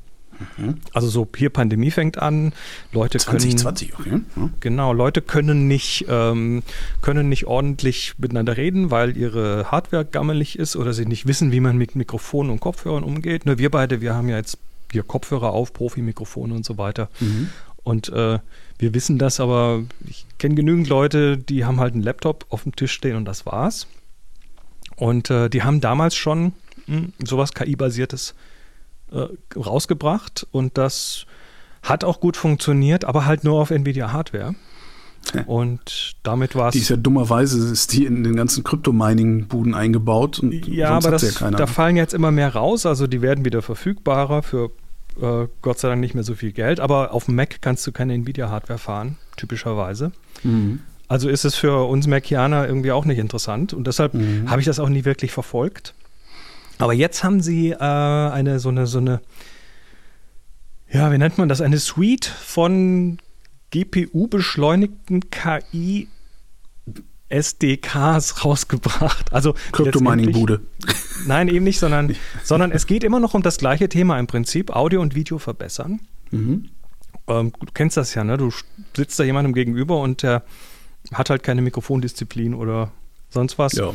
Mhm. 0.56 0.78
Also 0.92 1.08
so 1.08 1.28
hier 1.36 1.50
Pandemie 1.50 1.90
fängt 1.90 2.18
an, 2.18 2.52
Leute 2.92 3.18
2020, 3.18 3.92
können 3.92 4.26
okay. 4.34 4.40
ja. 4.40 4.50
genau 4.60 4.92
Leute 4.92 5.22
können 5.22 5.68
nicht 5.68 6.06
ähm, 6.08 6.62
können 7.00 7.28
nicht 7.28 7.46
ordentlich 7.46 8.14
miteinander 8.18 8.56
reden, 8.56 8.90
weil 8.90 9.16
ihre 9.16 9.70
Hardware 9.70 10.04
gammelig 10.04 10.58
ist 10.58 10.76
oder 10.76 10.92
sie 10.92 11.06
nicht 11.06 11.26
wissen, 11.26 11.52
wie 11.52 11.60
man 11.60 11.76
mit 11.76 11.96
Mikrofonen 11.96 12.50
und 12.50 12.60
Kopfhörern 12.60 13.04
umgeht. 13.04 13.46
Nur 13.46 13.58
wir 13.58 13.70
beide, 13.70 14.00
wir 14.00 14.14
haben 14.14 14.28
ja 14.28 14.36
jetzt 14.36 14.58
hier 14.90 15.02
Kopfhörer 15.02 15.50
auf, 15.50 15.72
Profi-Mikrofone 15.72 16.54
und 16.54 16.64
so 16.64 16.78
weiter. 16.78 17.08
Mhm. 17.20 17.50
Und 17.84 18.08
äh, 18.10 18.38
wir 18.78 18.94
wissen 18.94 19.18
das, 19.18 19.40
aber 19.40 19.82
ich 20.06 20.26
kenne 20.38 20.54
genügend 20.54 20.88
Leute, 20.88 21.36
die 21.36 21.64
haben 21.64 21.80
halt 21.80 21.94
einen 21.94 22.02
Laptop 22.02 22.46
auf 22.50 22.62
dem 22.62 22.76
Tisch 22.76 22.92
stehen 22.92 23.16
und 23.16 23.24
das 23.24 23.46
war's. 23.46 23.86
Und 25.02 25.30
äh, 25.30 25.50
die 25.50 25.64
haben 25.64 25.80
damals 25.80 26.14
schon 26.14 26.52
mh, 26.86 26.96
hm, 26.96 27.12
sowas 27.24 27.54
KI-basiertes 27.54 28.36
äh, 29.10 29.26
rausgebracht 29.58 30.46
und 30.52 30.78
das 30.78 31.26
hat 31.82 32.04
auch 32.04 32.20
gut 32.20 32.36
funktioniert, 32.36 33.04
aber 33.04 33.26
halt 33.26 33.42
nur 33.42 33.60
auf 33.60 33.72
Nvidia-Hardware. 33.72 34.54
Und 35.46 36.14
damit 36.22 36.54
war 36.54 36.68
es. 36.68 36.74
Die 36.74 36.78
ist 36.78 36.88
ja 36.88 36.96
dummerweise 36.96 37.72
ist 37.72 37.92
die 37.92 38.04
in 38.06 38.22
den 38.22 38.36
ganzen 38.36 38.62
Krypto-Mining-Buden 38.62 39.74
eingebaut. 39.74 40.38
Und 40.38 40.68
ja, 40.68 40.90
aber 40.90 41.10
das, 41.10 41.40
ja 41.40 41.50
da 41.50 41.66
fallen 41.66 41.96
jetzt 41.96 42.14
immer 42.14 42.30
mehr 42.30 42.54
raus. 42.54 42.86
Also 42.86 43.08
die 43.08 43.22
werden 43.22 43.44
wieder 43.44 43.60
verfügbarer 43.60 44.44
für 44.44 44.70
äh, 45.20 45.48
Gott 45.62 45.80
sei 45.80 45.88
Dank 45.88 46.00
nicht 46.00 46.14
mehr 46.14 46.24
so 46.24 46.36
viel 46.36 46.52
Geld. 46.52 46.78
Aber 46.78 47.12
auf 47.12 47.24
dem 47.24 47.34
Mac 47.34 47.60
kannst 47.60 47.84
du 47.88 47.92
keine 47.92 48.14
Nvidia-Hardware 48.14 48.78
fahren, 48.78 49.16
typischerweise. 49.36 50.12
Mhm. 50.44 50.80
Also 51.12 51.28
ist 51.28 51.44
es 51.44 51.54
für 51.54 51.86
uns 51.88 52.06
Macianer 52.06 52.66
irgendwie 52.66 52.90
auch 52.90 53.04
nicht 53.04 53.18
interessant 53.18 53.74
und 53.74 53.86
deshalb 53.86 54.14
mhm. 54.14 54.48
habe 54.50 54.62
ich 54.62 54.66
das 54.66 54.78
auch 54.78 54.88
nie 54.88 55.04
wirklich 55.04 55.30
verfolgt. 55.30 55.92
Aber 56.78 56.94
jetzt 56.94 57.22
haben 57.22 57.42
sie 57.42 57.72
äh, 57.72 57.76
eine 57.76 58.58
so 58.58 58.70
eine 58.70 58.86
so 58.86 58.96
eine 58.96 59.20
ja, 60.90 61.12
wie 61.12 61.18
nennt 61.18 61.36
man 61.36 61.50
das? 61.50 61.60
Eine 61.60 61.76
Suite 61.76 62.24
von 62.24 63.18
GPU-beschleunigten 63.72 65.28
KI 65.28 66.08
SDKs 67.28 68.46
rausgebracht. 68.46 69.34
Also 69.34 69.54
Kryptomining-Bude. 69.72 70.62
Nein, 71.26 71.48
eben 71.48 71.64
nicht, 71.64 71.78
sondern, 71.78 72.16
sondern 72.42 72.72
es 72.72 72.86
geht 72.86 73.04
immer 73.04 73.20
noch 73.20 73.34
um 73.34 73.42
das 73.42 73.58
gleiche 73.58 73.90
Thema 73.90 74.18
im 74.18 74.28
Prinzip: 74.28 74.74
Audio 74.74 75.02
und 75.02 75.14
Video 75.14 75.38
verbessern. 75.38 76.00
Mhm. 76.30 76.70
Ähm, 77.28 77.52
du 77.60 77.66
kennst 77.74 77.98
das 77.98 78.14
ja, 78.14 78.24
ne? 78.24 78.38
Du 78.38 78.50
sitzt 78.96 79.20
da 79.20 79.24
jemandem 79.24 79.52
gegenüber 79.52 80.00
und 80.00 80.22
der 80.22 80.42
hat 81.14 81.30
halt 81.30 81.42
keine 81.42 81.62
Mikrofondisziplin 81.62 82.54
oder 82.54 82.90
sonst 83.30 83.58
was. 83.58 83.72
Ja. 83.72 83.92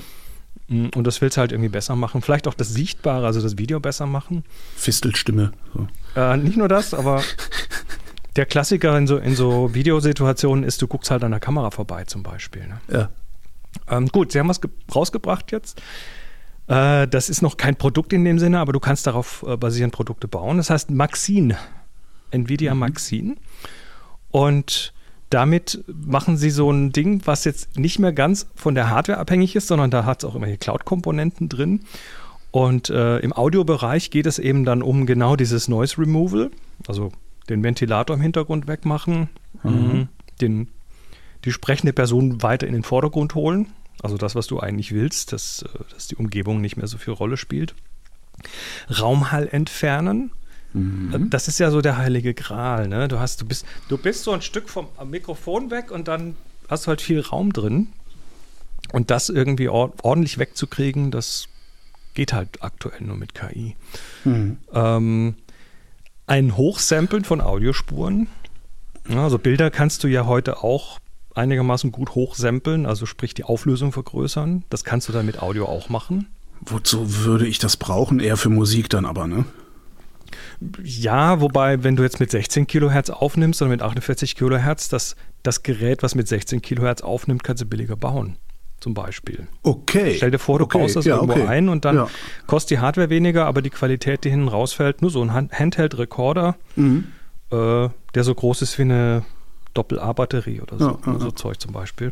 Mm, 0.67 0.87
und 0.95 1.05
das 1.05 1.21
willst 1.21 1.37
du 1.37 1.41
halt 1.41 1.51
irgendwie 1.51 1.69
besser 1.69 1.95
machen. 1.95 2.21
Vielleicht 2.21 2.47
auch 2.47 2.53
das 2.53 2.69
Sichtbare, 2.69 3.25
also 3.25 3.41
das 3.41 3.57
Video 3.57 3.79
besser 3.79 4.05
machen. 4.05 4.43
Fistelstimme. 4.75 5.51
So. 5.73 5.87
Äh, 6.15 6.37
nicht 6.37 6.57
nur 6.57 6.67
das, 6.67 6.93
aber 6.93 7.23
der 8.35 8.45
Klassiker 8.45 8.97
in 8.97 9.07
so, 9.07 9.17
in 9.17 9.35
so 9.35 9.73
Videosituationen 9.73 10.63
ist, 10.63 10.81
du 10.81 10.87
guckst 10.87 11.11
halt 11.11 11.23
an 11.23 11.31
der 11.31 11.39
Kamera 11.39 11.71
vorbei 11.71 12.05
zum 12.05 12.23
Beispiel. 12.23 12.67
Ne? 12.67 12.79
Ja. 12.91 13.09
Ähm, 13.89 14.07
gut, 14.07 14.31
sie 14.31 14.39
haben 14.39 14.49
was 14.49 14.59
rausgebracht 14.93 15.51
jetzt. 15.51 15.81
Äh, 16.67 17.07
das 17.07 17.29
ist 17.29 17.41
noch 17.41 17.57
kein 17.57 17.75
Produkt 17.75 18.13
in 18.13 18.25
dem 18.25 18.39
Sinne, 18.39 18.59
aber 18.59 18.73
du 18.73 18.79
kannst 18.79 19.07
darauf 19.07 19.43
äh, 19.47 19.57
basierend 19.57 19.93
Produkte 19.93 20.27
bauen. 20.27 20.57
Das 20.57 20.69
heißt 20.69 20.91
Maxine. 20.91 21.57
Nvidia 22.31 22.73
mhm. 22.73 22.79
Maxine. 22.79 23.35
Und 24.29 24.93
damit 25.29 25.83
machen 25.87 26.37
sie 26.37 26.49
so 26.49 26.71
ein 26.71 26.91
Ding, 26.91 27.21
was 27.25 27.43
jetzt 27.43 27.77
nicht 27.77 27.99
mehr 27.99 28.13
ganz 28.13 28.47
von 28.55 28.75
der 28.75 28.89
Hardware 28.89 29.19
abhängig 29.19 29.55
ist, 29.55 29.67
sondern 29.67 29.91
da 29.91 30.05
hat 30.05 30.23
es 30.23 30.29
auch 30.29 30.35
immer 30.35 30.47
hier 30.47 30.57
Cloud-Komponenten 30.57 31.49
drin. 31.49 31.81
Und 32.51 32.89
äh, 32.89 33.19
im 33.19 33.33
Audiobereich 33.33 34.09
geht 34.09 34.25
es 34.25 34.39
eben 34.39 34.63
dann 34.63 34.81
um 34.81 35.05
genau 35.05 35.35
dieses 35.35 35.67
Noise 35.67 35.97
Removal, 35.99 36.49
also 36.87 37.11
den 37.49 37.63
Ventilator 37.63 38.15
im 38.15 38.21
Hintergrund 38.21 38.67
wegmachen, 38.67 39.29
mhm. 39.63 40.07
den, 40.39 40.69
die 41.45 41.51
sprechende 41.51 41.93
Person 41.93 42.41
weiter 42.41 42.67
in 42.67 42.73
den 42.73 42.83
Vordergrund 42.83 43.35
holen, 43.35 43.67
also 44.01 44.17
das, 44.17 44.35
was 44.35 44.47
du 44.47 44.59
eigentlich 44.59 44.93
willst, 44.93 45.33
dass, 45.33 45.63
äh, 45.63 45.93
dass 45.93 46.07
die 46.07 46.15
Umgebung 46.15 46.61
nicht 46.61 46.77
mehr 46.77 46.87
so 46.87 46.97
viel 46.97 47.13
Rolle 47.13 47.37
spielt. 47.37 47.75
Raumhall 48.89 49.47
entfernen, 49.51 50.31
Mhm. 50.77 51.29
Das 51.29 51.47
ist 51.47 51.59
ja 51.59 51.71
so 51.71 51.81
der 51.81 51.97
heilige 51.97 52.33
Gral. 52.33 52.87
Ne? 52.87 53.07
Du, 53.07 53.19
hast, 53.19 53.41
du, 53.41 53.45
bist, 53.45 53.65
du 53.89 53.97
bist 53.97 54.23
so 54.23 54.31
ein 54.31 54.41
Stück 54.41 54.69
vom 54.69 54.87
Mikrofon 55.05 55.71
weg 55.71 55.91
und 55.91 56.07
dann 56.07 56.35
hast 56.69 56.85
du 56.85 56.89
halt 56.89 57.01
viel 57.01 57.21
Raum 57.21 57.53
drin. 57.53 57.87
Und 58.93 59.11
das 59.11 59.29
irgendwie 59.29 59.67
ordentlich 59.67 60.37
wegzukriegen, 60.37 61.11
das 61.11 61.47
geht 62.13 62.33
halt 62.33 62.63
aktuell 62.63 63.01
nur 63.01 63.17
mit 63.17 63.33
KI. 63.35 63.75
Mhm. 64.23 64.57
Ähm, 64.73 65.35
ein 66.25 66.57
Hochsampeln 66.57 67.25
von 67.25 67.41
Audiospuren. 67.41 68.27
Also 69.09 69.37
Bilder 69.39 69.71
kannst 69.71 70.03
du 70.03 70.07
ja 70.07 70.25
heute 70.25 70.63
auch 70.63 70.99
einigermaßen 71.35 71.91
gut 71.91 72.15
hochsampeln, 72.15 72.85
also 72.85 73.05
sprich 73.05 73.33
die 73.33 73.43
Auflösung 73.43 73.91
vergrößern. 73.91 74.63
Das 74.69 74.83
kannst 74.83 75.07
du 75.07 75.13
dann 75.13 75.25
mit 75.25 75.41
Audio 75.41 75.67
auch 75.67 75.89
machen. 75.89 76.27
Wozu 76.61 77.23
würde 77.23 77.47
ich 77.47 77.59
das 77.59 77.77
brauchen? 77.77 78.19
Eher 78.19 78.37
für 78.37 78.49
Musik 78.49 78.89
dann 78.89 79.05
aber, 79.05 79.27
ne? 79.27 79.45
Ja, 80.83 81.41
wobei, 81.41 81.83
wenn 81.83 81.95
du 81.95 82.03
jetzt 82.03 82.19
mit 82.19 82.31
16 82.31 82.67
Kilohertz 82.67 83.09
aufnimmst 83.09 83.61
oder 83.61 83.69
mit 83.69 83.81
48 83.81 84.35
Kilohertz, 84.35 84.89
das, 84.89 85.15
das 85.43 85.63
Gerät, 85.63 86.03
was 86.03 86.15
mit 86.15 86.27
16 86.27 86.61
Kilohertz 86.61 87.01
aufnimmt, 87.01 87.43
kannst 87.43 87.61
du 87.63 87.65
billiger 87.67 87.95
bauen. 87.95 88.37
Zum 88.79 88.93
Beispiel. 88.93 89.47
Okay. 89.63 90.13
Stell 90.17 90.29
dir 90.31 90.37
vor, 90.39 90.59
du 90.59 90.65
okay. 90.65 90.77
baust 90.77 90.95
das 90.95 91.05
ja, 91.05 91.15
irgendwo 91.15 91.33
okay. 91.33 91.47
ein 91.47 91.67
und 91.67 91.83
dann 91.83 91.95
Ja. 91.95 92.07
kostet 92.45 92.71
die 92.71 92.79
Hardware 92.79 93.09
weniger, 93.09 93.45
aber 93.47 93.63
die 93.63 93.71
Qualität, 93.71 94.23
die 94.23 94.29
hinten 94.29 94.47
rausfällt, 94.49 95.01
nur 95.01 95.09
so 95.09 95.21
ein 95.23 95.33
Hand- 95.33 95.51
Handheld-Recorder, 95.51 96.55
Mhm. 96.75 97.05
äh, 97.51 97.89
der 98.13 98.23
so 98.23 98.35
groß 98.35 98.61
ist 98.61 98.77
wie 98.77 98.83
eine 98.83 99.23
Doppel-A-Batterie 99.73 100.61
oder 100.61 100.77
so. 100.77 100.99
Ja, 101.05 101.19
so. 101.19 101.31
Zeug 101.31 101.59
zum 101.59 101.71
Beispiel. 101.73 102.11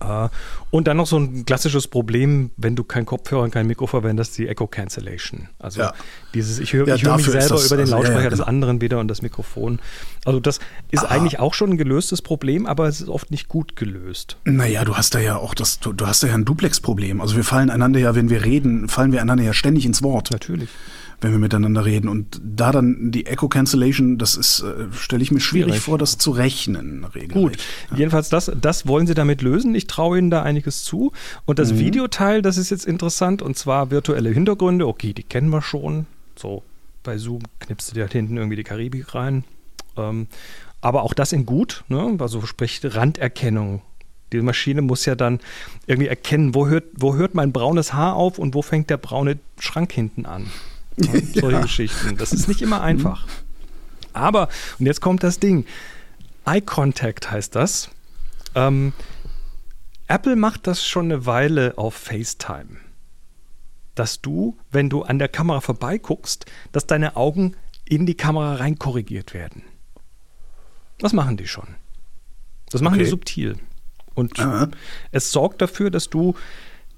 Äh, 0.00 0.28
und 0.70 0.86
dann 0.86 0.96
noch 0.96 1.08
so 1.08 1.18
ein 1.18 1.44
klassisches 1.44 1.88
Problem, 1.88 2.52
wenn 2.56 2.76
du 2.76 2.84
kein 2.84 3.04
Kopfhörer 3.04 3.42
und 3.42 3.50
kein 3.50 3.66
Mikro 3.66 3.88
verwendest, 3.88 4.38
die 4.38 4.46
Echo 4.46 4.68
Cancellation. 4.68 5.48
Also 5.58 5.80
Ja. 5.80 5.92
Dieses, 6.34 6.58
ich 6.58 6.72
höre 6.72 6.86
Ja, 6.88 6.96
hör 6.96 7.16
mich 7.16 7.26
selber 7.26 7.48
das- 7.48 7.66
über 7.66 7.76
den 7.76 7.82
also, 7.84 7.94
ja, 7.96 7.98
ja, 7.98 8.04
Lautsprecher 8.04 8.30
des 8.30 8.38
genau. 8.40 8.48
anderen 8.48 8.80
wieder 8.80 8.98
und 8.98 9.08
das 9.08 9.22
Mikrofon. 9.22 9.78
Also 10.24 10.40
das 10.40 10.58
ist 10.90 11.04
Ah. 11.04 11.08
eigentlich 11.08 11.38
auch 11.38 11.54
schon 11.54 11.70
ein 11.70 11.76
gelöstes 11.78 12.22
Problem, 12.22 12.66
aber 12.66 12.86
es 12.88 13.00
ist 13.00 13.08
oft 13.08 13.30
nicht 13.30 13.48
gut 13.48 13.76
gelöst. 13.76 14.36
Naja, 14.44 14.84
du 14.84 14.96
hast 14.96 15.14
da 15.14 15.20
ja 15.20 15.36
auch 15.36 15.54
das, 15.54 15.80
du, 15.80 15.92
du 15.92 16.06
hast 16.06 16.22
da 16.22 16.26
ja 16.26 16.34
ein 16.34 16.44
Duplex-Problem. 16.44 17.20
Also 17.20 17.36
wir 17.36 17.44
fallen 17.44 17.70
einander 17.70 18.00
ja, 18.00 18.14
wenn 18.14 18.28
wir 18.30 18.44
reden, 18.44 18.88
fallen 18.88 19.12
wir 19.12 19.20
einander 19.22 19.44
ja 19.44 19.52
ständig 19.54 19.86
ins 19.86 20.02
Wort, 20.02 20.30
Natürlich. 20.30 20.68
wenn 21.20 21.32
wir 21.32 21.38
miteinander 21.38 21.84
reden. 21.84 22.08
Und 22.08 22.40
da 22.44 22.72
dann 22.72 23.10
die 23.10 23.26
Echo 23.26 23.48
Cancellation, 23.48 24.18
das 24.18 24.36
ist, 24.36 24.60
äh, 24.60 24.86
stelle 24.92 25.22
ich 25.22 25.30
mir 25.32 25.40
schwierig 25.40 25.70
Schwierig. 25.72 25.82
vor, 25.84 25.98
das 25.98 26.18
zu 26.18 26.30
rechnen. 26.30 27.04
Regelrecht. 27.14 27.32
Gut, 27.32 27.58
jedenfalls 27.96 28.28
das, 28.28 28.52
das 28.60 28.86
wollen 28.86 29.06
sie 29.06 29.14
damit 29.14 29.40
lösen. 29.42 29.74
Ich 29.74 29.86
traue 29.86 30.18
ihnen 30.18 30.30
da 30.30 30.42
einiges 30.42 30.84
zu. 30.84 31.12
Und 31.46 31.58
das 31.58 31.78
Videoteil, 31.78 32.42
das 32.42 32.56
ist 32.58 32.70
jetzt 32.70 32.84
interessant, 32.86 33.40
und 33.42 33.56
zwar 33.56 33.90
virtuelle 33.90 34.30
Hintergründe. 34.30 34.86
Okay, 34.86 35.12
die 35.14 35.22
kennen 35.22 35.48
wir 35.50 35.62
schon. 35.62 36.06
So 36.38 36.62
bei 37.02 37.18
Zoom 37.18 37.42
knippst 37.60 37.90
du 37.90 37.94
dir 37.94 38.02
halt 38.02 38.12
hinten 38.12 38.36
irgendwie 38.36 38.56
die 38.56 38.64
Karibik 38.64 39.14
rein. 39.14 39.44
Ähm, 39.96 40.28
aber 40.80 41.02
auch 41.02 41.14
das 41.14 41.32
in 41.32 41.46
gut, 41.46 41.84
ne? 41.88 42.16
also 42.20 42.44
sprich 42.46 42.80
Randerkennung. 42.84 43.82
Die 44.32 44.40
Maschine 44.42 44.82
muss 44.82 45.06
ja 45.06 45.14
dann 45.14 45.40
irgendwie 45.86 46.08
erkennen, 46.08 46.54
wo 46.54 46.66
hört, 46.66 46.84
wo 46.96 47.14
hört 47.14 47.34
mein 47.34 47.52
braunes 47.52 47.94
Haar 47.94 48.14
auf 48.14 48.38
und 48.38 48.54
wo 48.54 48.62
fängt 48.62 48.90
der 48.90 48.98
braune 48.98 49.38
Schrank 49.58 49.92
hinten 49.92 50.26
an. 50.26 50.50
Ja, 51.00 51.12
solche 51.40 51.60
Geschichten. 51.60 52.16
Das 52.16 52.32
ist 52.32 52.48
nicht 52.48 52.60
immer 52.60 52.80
einfach. 52.82 53.28
Aber, 54.12 54.48
und 54.80 54.86
jetzt 54.86 55.00
kommt 55.00 55.22
das 55.22 55.38
Ding. 55.38 55.64
Eye 56.44 56.60
Contact 56.60 57.30
heißt 57.30 57.54
das. 57.54 57.88
Ähm, 58.56 58.92
Apple 60.08 60.34
macht 60.34 60.66
das 60.66 60.84
schon 60.84 61.04
eine 61.04 61.24
Weile 61.24 61.78
auf 61.78 61.94
FaceTime. 61.94 62.78
Dass 63.98 64.20
du, 64.20 64.56
wenn 64.70 64.88
du 64.90 65.02
an 65.02 65.18
der 65.18 65.26
Kamera 65.28 65.60
vorbeiguckst, 65.60 66.46
dass 66.70 66.86
deine 66.86 67.16
Augen 67.16 67.56
in 67.84 68.06
die 68.06 68.14
Kamera 68.14 68.54
rein 68.54 68.78
korrigiert 68.78 69.34
werden. 69.34 69.62
Das 70.98 71.12
machen 71.12 71.36
die 71.36 71.48
schon. 71.48 71.66
Das 72.70 72.80
machen 72.80 72.94
die 72.98 73.00
Okay. 73.04 73.10
subtil. 73.10 73.56
Und 74.14 74.38
Aha. 74.38 74.68
es 75.10 75.32
sorgt 75.32 75.62
dafür, 75.62 75.90
dass 75.90 76.10
du 76.10 76.34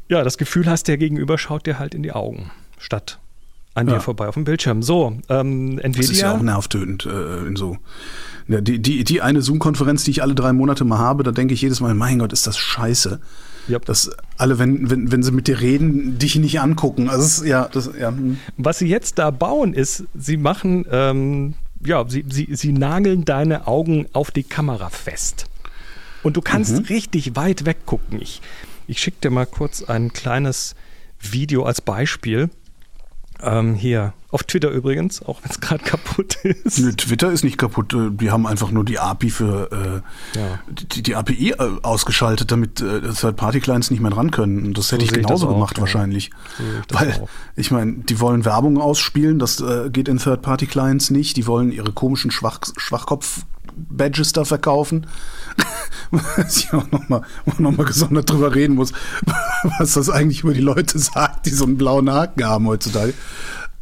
ja 0.09 0.23
das 0.25 0.37
Gefühl 0.37 0.67
hast, 0.69 0.89
der 0.89 0.99
Gegenüber 0.99 1.39
schaut 1.39 1.65
dir 1.67 1.79
halt 1.79 1.95
in 1.95 2.03
die 2.03 2.13
Augen, 2.13 2.51
statt 2.79 3.19
an 3.75 3.87
Ja. 3.89 3.95
dir 3.95 4.01
vorbei 4.01 4.27
auf 4.29 4.35
dem 4.35 4.45
Bildschirm. 4.45 4.83
So, 4.83 5.19
ähm, 5.29 5.77
Das 5.77 5.85
ist 5.99 6.21
ja 6.21 6.33
Nvidia. 6.33 6.33
auch 6.35 6.43
nervtötend 6.43 7.07
äh, 7.07 7.47
in 7.47 7.57
so. 7.57 7.79
Ja, 8.49 8.61
die, 8.61 8.81
die, 8.81 9.05
die 9.05 9.23
eine 9.23 9.41
Zoom-Konferenz, 9.43 10.05
die 10.05 10.11
ich 10.11 10.23
alle 10.23 10.35
drei 10.35 10.53
Monate 10.53 10.85
mal 10.85 10.99
habe, 10.99 11.23
da 11.23 11.31
denke 11.31 11.55
ich 11.55 11.63
jedes 11.63 11.81
Mal, 11.81 11.95
mein 11.95 12.19
Gott, 12.19 12.33
ist 12.33 12.47
das 12.47 12.59
scheiße. 12.59 13.21
Yep. 13.71 13.85
Dass 13.85 14.11
alle, 14.37 14.59
wenn, 14.59 14.91
wenn, 14.91 15.13
wenn 15.13 15.23
sie 15.23 15.33
mit 15.33 15.47
dir 15.47 15.61
reden, 15.61 16.19
dich 16.19 16.37
nicht 16.37 16.61
angucken. 16.61 17.09
Also 17.09 17.45
ja, 17.45 17.69
das, 17.69 17.91
ja. 17.99 18.09
hm. 18.09 18.39
Was 18.57 18.79
sie 18.79 18.89
jetzt 18.89 19.19
da 19.19 19.31
bauen, 19.31 19.75
ist, 19.75 20.05
sie 20.15 20.37
machen, 20.37 20.85
ähm, 20.91 21.55
ja, 21.85 22.05
sie, 22.09 22.25
sie, 22.29 22.49
sie 22.53 22.73
nageln 22.73 23.25
deine 23.25 23.67
Augen 23.67 24.07
auf 24.13 24.31
die 24.31 24.43
Kamera 24.43 24.91
fest. 24.91 25.47
Und 26.23 26.37
du 26.37 26.43
kannst 26.43 26.91
richtig 26.91 27.37
weit 27.37 27.65
weg 27.65 27.87
gucken. 27.87 28.21
Ich, 28.21 28.43
ich 28.87 29.01
schicke 29.01 29.19
dir 29.23 29.31
mal 29.31 29.47
kurz 29.47 29.83
ein 29.83 30.13
kleines 30.13 30.75
Video 31.19 31.65
als 31.65 31.81
Beispiel. 31.81 32.51
Ähm, 33.43 33.75
hier, 33.75 34.13
auf 34.31 34.45
Twitter 34.45 34.71
übrigens, 34.71 35.23
auch 35.23 35.43
wenn 35.43 35.51
es 35.51 35.61
gerade 35.61 35.83
kaputt 35.83 36.37
ist. 36.45 36.79
Nö, 36.79 36.93
Twitter 36.93 37.33
ist 37.33 37.43
nicht 37.43 37.59
kaputt. 37.59 37.93
äh, 37.95 38.11
Die 38.11 38.31
haben 38.31 38.47
einfach 38.47 38.71
nur 38.71 38.85
die 38.85 38.99
API 38.99 39.31
für 39.31 40.03
äh, 40.35 40.39
Ja. 40.39 40.61
die, 40.69 41.03
die 41.03 41.17
API 41.17 41.51
äh, 41.53 41.57
ausgeschaltet, 41.83 42.51
damit 42.53 42.81
äh, 42.81 43.01
Third-Party-Clients 43.13 43.91
nicht 43.91 44.01
mehr 44.01 44.11
dran 44.11 44.31
können. 44.31 44.65
Und 44.67 44.79
das 44.79 44.89
So 44.89 44.97
hätte 44.97 45.05
ich 45.05 45.13
ich 45.13 45.19
genauso 45.19 45.49
auch, 45.49 45.53
gemacht 45.55 45.77
ja. 45.77 45.81
wahrscheinlich. 45.83 46.31
Ich 46.59 46.87
das 46.89 47.01
Weil, 47.01 47.13
auch. 47.15 47.29
ich 47.57 47.71
meine, 47.71 47.93
die 47.95 48.21
wollen 48.21 48.45
Werbung 48.45 48.79
ausspielen, 48.81 49.39
das 49.39 49.61
äh, 49.61 49.91
geht 49.91 50.09
in 50.09 50.19
Third-Party-Clients 50.19 51.11
nicht. 51.11 51.37
Die 51.37 51.47
wollen 51.47 51.73
ihre 51.73 51.93
komischen 51.93 52.31
Schwach 52.31 52.61
Schwachkopf-Badges 53.81 54.33
da 54.33 54.45
verkaufen. 54.45 55.07
Was 56.11 56.57
ich 56.59 56.73
auch 56.73 56.91
nochmal 56.91 57.23
noch 57.59 57.77
mal 57.77 57.85
gesondert 57.85 58.31
drüber 58.31 58.55
reden 58.55 58.75
muss, 58.75 58.93
was 59.79 59.95
das 59.95 60.11
eigentlich 60.11 60.43
über 60.43 60.55
die 60.55 60.61
Leute 60.61 60.99
sagt, 60.99 61.47
die 61.47 61.51
so 61.51 61.65
einen 61.65 61.77
blauen 61.79 62.11
Haken 62.11 62.45
haben 62.45 62.67
heutzutage. 62.67 63.15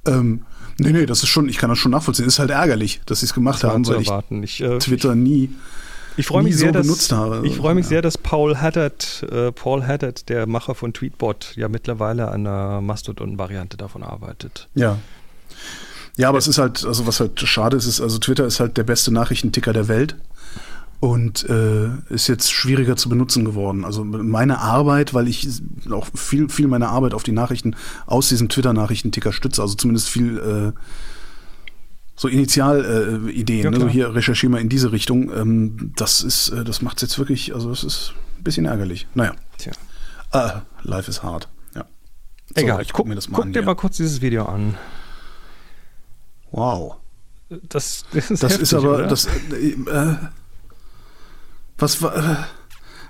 Ähm, 0.07 0.43
nee, 0.79 0.93
nee, 0.93 1.07
das 1.07 1.23
ist 1.23 1.31
schon, 1.31 1.49
ich 1.49 1.57
kann 1.57 1.71
das 1.71 1.79
schon 1.79 1.93
nachvollziehen. 1.93 2.27
Ist 2.27 2.39
halt 2.39 2.51
ärgerlich, 2.51 3.01
dass 3.07 3.21
sie 3.21 3.27
es 3.27 3.35
gemacht 3.35 3.65
haben, 3.65 3.87
weil 3.87 4.03
ich 4.03 4.09
erwarten. 4.09 4.43
Ich, 4.43 4.61
äh, 4.61 4.79
Twitter 4.79 5.15
nie. 5.15 5.51
Ich 6.19 6.27
freue 6.27 6.43
mich 6.43 6.57
sehr, 6.57 6.69
so 6.69 6.73
dass, 6.75 6.87
benutzt 6.87 7.13
habe. 7.13 7.47
Ich 7.47 7.57
freue 7.57 7.75
mich 7.75 7.87
Ja. 7.87 7.91
sehr, 7.91 8.03
dass 8.03 8.19
Paul 8.19 8.57
Haddad, 8.59 9.25
äh, 9.31 9.53
Paul 9.53 9.87
Haddad, 9.87 10.29
der 10.29 10.47
Macher 10.47 10.75
von 10.75 10.93
Tweetbot, 10.93 11.53
ja 11.57 11.69
mittlerweile 11.69 12.29
an 12.29 12.47
einer 12.47 12.81
Mastodon-Variante 12.83 13.77
davon 13.79 14.03
arbeitet. 14.03 14.69
Ja. 14.75 14.99
Ja, 16.19 16.29
aber 16.29 16.39
es 16.39 16.47
ist 16.49 16.59
halt, 16.59 16.85
also 16.85 17.07
was 17.07 17.21
halt 17.21 17.41
schade 17.41 17.77
ist, 17.77 17.87
ist, 17.87 18.01
also 18.01 18.19
Twitter 18.19 18.45
ist 18.45 18.61
halt 18.61 18.77
der 18.77 18.83
beste 18.83 19.11
Nachrichtenticker 19.13 19.73
der 19.73 19.89
Welt 19.89 20.17
und 21.01 21.49
äh, 21.49 21.91
ist 22.09 22.27
jetzt 22.27 22.51
schwieriger 22.53 22.97
zu 22.97 23.09
benutzen 23.09 23.45
geworden. 23.45 23.85
Also 23.85 24.05
meine 24.05 24.59
Arbeit, 24.59 25.15
weil 25.15 25.29
ich 25.29 25.49
auch 25.91 26.09
viel, 26.15 26.49
viel 26.49 26.67
meiner 26.67 26.89
Arbeit 26.91 27.15
auf 27.15 27.23
die 27.23 27.31
Nachrichten 27.33 27.77
aus 28.07 28.29
diesem 28.29 28.49
Twitter-Nachrichtenticker 28.49 29.33
stütze, 29.33 29.63
also 29.63 29.75
zumindest 29.77 30.09
viel 30.09 30.39
äh, 30.39 30.79
so 32.17 32.27
Initialideen, 32.27 33.27
äh, 33.29 33.31
Ideen, 33.31 33.65
Ja, 33.65 33.71
ne? 33.71 33.79
so 33.79 33.89
hier 33.89 34.13
recherchiere 34.13 34.51
mal 34.51 34.61
in 34.61 34.69
diese 34.69 34.91
Richtung. 34.91 35.31
Ähm, 35.33 35.93
das 35.95 36.23
ist, 36.23 36.49
äh, 36.49 36.65
das 36.65 36.83
macht 36.83 36.97
es 36.97 37.03
jetzt 37.03 37.19
wirklich, 37.21 37.55
also 37.55 37.71
es 37.71 37.85
ist 37.85 38.13
ein 38.39 38.43
bisschen 38.43 38.65
ärgerlich. 38.67 39.07
Naja, 39.15 39.35
Tja. 39.57 39.71
äh, 40.33 40.51
life 40.83 41.09
is 41.09 41.23
hard. 41.23 41.49
Ja. 41.77 41.85
So, 42.49 42.61
Egal, 42.61 42.83
ich 42.83 42.89
guck, 42.89 42.97
guck 42.97 43.07
mir 43.07 43.15
das 43.15 43.29
mal 43.29 43.37
guck 43.37 43.45
an. 43.45 43.53
dir 43.53 43.61
hier. 43.61 43.67
mal 43.67 43.77
kurz 43.77 43.99
dieses 43.99 44.21
Video 44.21 44.47
an. 44.47 44.75
Wow. 46.51 46.97
Das, 47.69 48.05
das 48.13 48.31
ist, 48.31 48.43
Das 48.43 48.53
heftig, 48.53 48.63
ist 48.63 48.75
aber, 48.75 48.95
oder? 48.97 49.07
das, 49.07 49.27
äh, 49.27 49.69
äh, 49.71 50.17
was 51.79 52.03
war, 52.03 52.17
äh, 52.17 52.37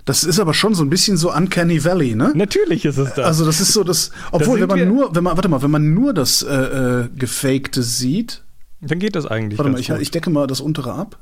das 0.05 0.25
ist 0.25 0.41
aber 0.41 0.55
schon 0.55 0.75
so 0.75 0.83
ein 0.85 0.91
bisschen 0.91 1.17
so 1.17 1.35
Uncanny 1.35 1.85
Valley, 1.85 2.15
ne? 2.15 2.33
Natürlich 2.35 2.85
ist 2.85 2.97
es 2.99 3.15
das. 3.15 3.27
Also 3.27 3.45
das 3.45 3.61
ist 3.61 3.73
so 3.73 3.85
das, 3.85 4.11
obwohl, 4.33 4.59
sind 4.59 4.71
wenn 4.71 4.79
man 4.79 4.89
nur, 4.89 5.15
wenn 5.15 5.25
man, 5.25 5.37
warte 5.37 5.49
mal, 5.49 5.61
wenn 5.63 5.71
man 5.71 5.93
nur 5.93 6.15
das 6.15 6.43
äh, 6.43 6.55
äh, 6.55 7.09
Gefakte 7.15 7.83
sieht, 7.83 8.43
Dann 8.81 8.99
geht 9.01 9.17
das 9.17 9.27
eigentlich. 9.27 9.59
warte 9.59 9.71
mal, 9.71 9.77
ganz 9.77 9.87
ich, 9.87 9.89
gut. 9.93 10.01
ich 10.01 10.11
decke 10.11 10.31
mal 10.31 10.47
das 10.47 10.61
untere 10.61 10.93
ab. 10.95 11.19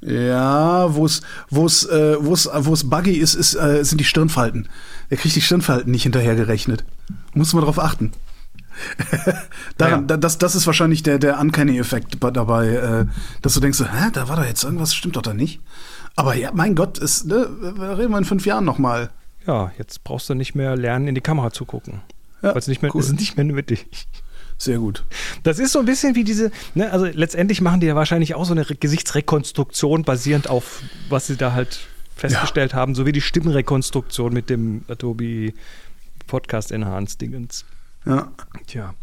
Ja, 0.00 0.94
wo 0.94 1.04
es, 1.06 1.22
wo 1.50 1.66
es, 1.66 1.84
äh, 1.84 2.16
wo 2.20 2.32
es, 2.32 2.48
wo 2.52 2.72
es 2.72 2.88
buggy 2.88 3.14
ist, 3.14 3.34
ist 3.34 3.56
äh, 3.56 3.84
sind 3.84 3.98
die 3.98 4.04
Stirnfalten. 4.04 4.68
Er 5.10 5.16
kriegt 5.16 5.34
die 5.34 5.40
Stirnfalten 5.40 5.90
nicht 5.90 6.04
hinterhergerechnet. 6.04 6.84
Muss 7.34 7.52
man 7.52 7.64
drauf 7.64 7.80
achten. 7.80 8.12
Daran, 9.76 10.00
Ja. 10.02 10.06
da- 10.06 10.16
das, 10.16 10.38
das 10.38 10.54
ist 10.54 10.66
wahrscheinlich 10.66 11.02
der, 11.02 11.18
der 11.18 11.38
Uncanny-Effekt 11.40 12.16
dabei, 12.20 12.68
äh, 12.68 13.06
dass 13.42 13.54
du 13.54 13.60
denkst, 13.60 13.80
hä, 13.80 14.10
da 14.12 14.28
war 14.28 14.36
doch 14.36 14.44
jetzt 14.46 14.64
irgendwas, 14.64 14.94
stimmt 14.94 15.16
doch 15.16 15.22
da 15.22 15.34
nicht. 15.34 15.60
Aber 16.16 16.34
ja, 16.34 16.50
mein 16.52 16.74
Gott, 16.74 16.98
ist, 16.98 17.26
ne, 17.26 17.48
reden 17.96 18.10
wir 18.10 18.18
in 18.18 18.24
fünf 18.24 18.44
Jahren 18.46 18.64
nochmal. 18.64 19.10
ja, 19.46 19.70
jetzt 19.78 20.02
brauchst 20.04 20.28
du 20.28 20.34
nicht 20.34 20.54
mehr 20.54 20.76
lernen, 20.76 21.08
in 21.08 21.14
die 21.14 21.20
Kamera 21.20 21.50
zu 21.52 21.64
gucken. 21.64 22.00
Ja, 22.42 22.50
Weil 22.50 22.58
es 22.58 22.68
nicht 22.68 22.82
mehr, 22.82 22.94
cool. 22.94 23.00
ist 23.02 23.12
nicht 23.12 23.36
mehr 23.36 23.44
nötig. 23.44 23.86
Sehr 24.60 24.78
gut. 24.78 25.04
Das 25.44 25.60
ist 25.60 25.70
so 25.72 25.78
ein 25.78 25.84
bisschen 25.86 26.16
wie 26.16 26.24
diese, 26.24 26.50
ne, 26.74 26.90
also 26.90 27.06
letztendlich 27.06 27.60
machen 27.60 27.80
die 27.80 27.86
ja 27.86 27.94
wahrscheinlich 27.94 28.34
auch 28.34 28.44
so 28.44 28.52
eine 28.52 28.68
Re 28.68 28.74
Gesichtsrekonstruktion 28.74 30.02
basierend 30.02 30.50
auf, 30.50 30.82
was 31.08 31.28
sie 31.28 31.36
da 31.36 31.52
halt 31.52 31.78
festgestellt 32.16 32.74
haben, 32.74 32.96
so 32.96 33.06
wie 33.06 33.12
die 33.12 33.20
Stimmrekonstruktion 33.20 34.32
mit 34.32 34.50
dem 34.50 34.84
Adobe 34.88 35.52
Podcast 36.26 36.72
Enhanced 36.72 37.20
Dingens. 37.20 37.64
Ja. 38.08 38.32
Tja. 38.66 38.94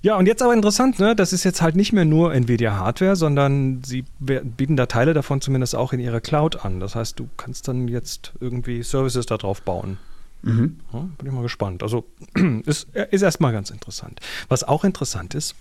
Ja, 0.00 0.16
und 0.16 0.26
jetzt 0.26 0.42
aber 0.42 0.52
interessant, 0.52 0.98
ne? 0.98 1.14
Das 1.14 1.32
ist 1.32 1.44
jetzt 1.44 1.62
halt 1.62 1.76
nicht 1.76 1.92
mehr 1.92 2.04
nur 2.04 2.34
Nvidia 2.34 2.74
Hardware, 2.74 3.14
sondern 3.14 3.84
sie 3.84 4.04
bieten 4.18 4.76
da 4.76 4.86
Teile 4.86 5.14
davon 5.14 5.40
zumindest 5.40 5.76
auch 5.76 5.92
in 5.92 6.00
ihrer 6.00 6.20
Cloud 6.20 6.64
an. 6.64 6.80
Das 6.80 6.96
heißt, 6.96 7.20
du 7.20 7.28
kannst 7.36 7.68
dann 7.68 7.86
jetzt 7.86 8.32
irgendwie 8.40 8.82
Services 8.82 9.26
da 9.26 9.36
drauf 9.36 9.62
bauen. 9.62 9.98
Mhm. 10.42 10.80
Ja, 10.92 11.08
bin 11.18 11.28
ich 11.28 11.32
mal 11.32 11.42
gespannt. 11.42 11.84
Also 11.84 12.04
ist, 12.66 12.88
ist 12.94 13.22
erstmal 13.22 13.52
ganz 13.52 13.70
interessant. 13.70 14.18
Was 14.48 14.64
auch 14.64 14.82
interessant 14.82 15.36
ist, 15.36 15.54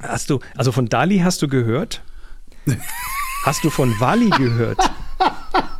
hast 0.00 0.30
du, 0.30 0.40
also 0.56 0.72
von 0.72 0.88
Dali 0.88 1.18
hast 1.18 1.40
du 1.42 1.46
gehört? 1.46 2.02
hast 3.44 3.62
du 3.62 3.70
von 3.70 3.94
Wally 4.00 4.30
gehört? 4.30 4.78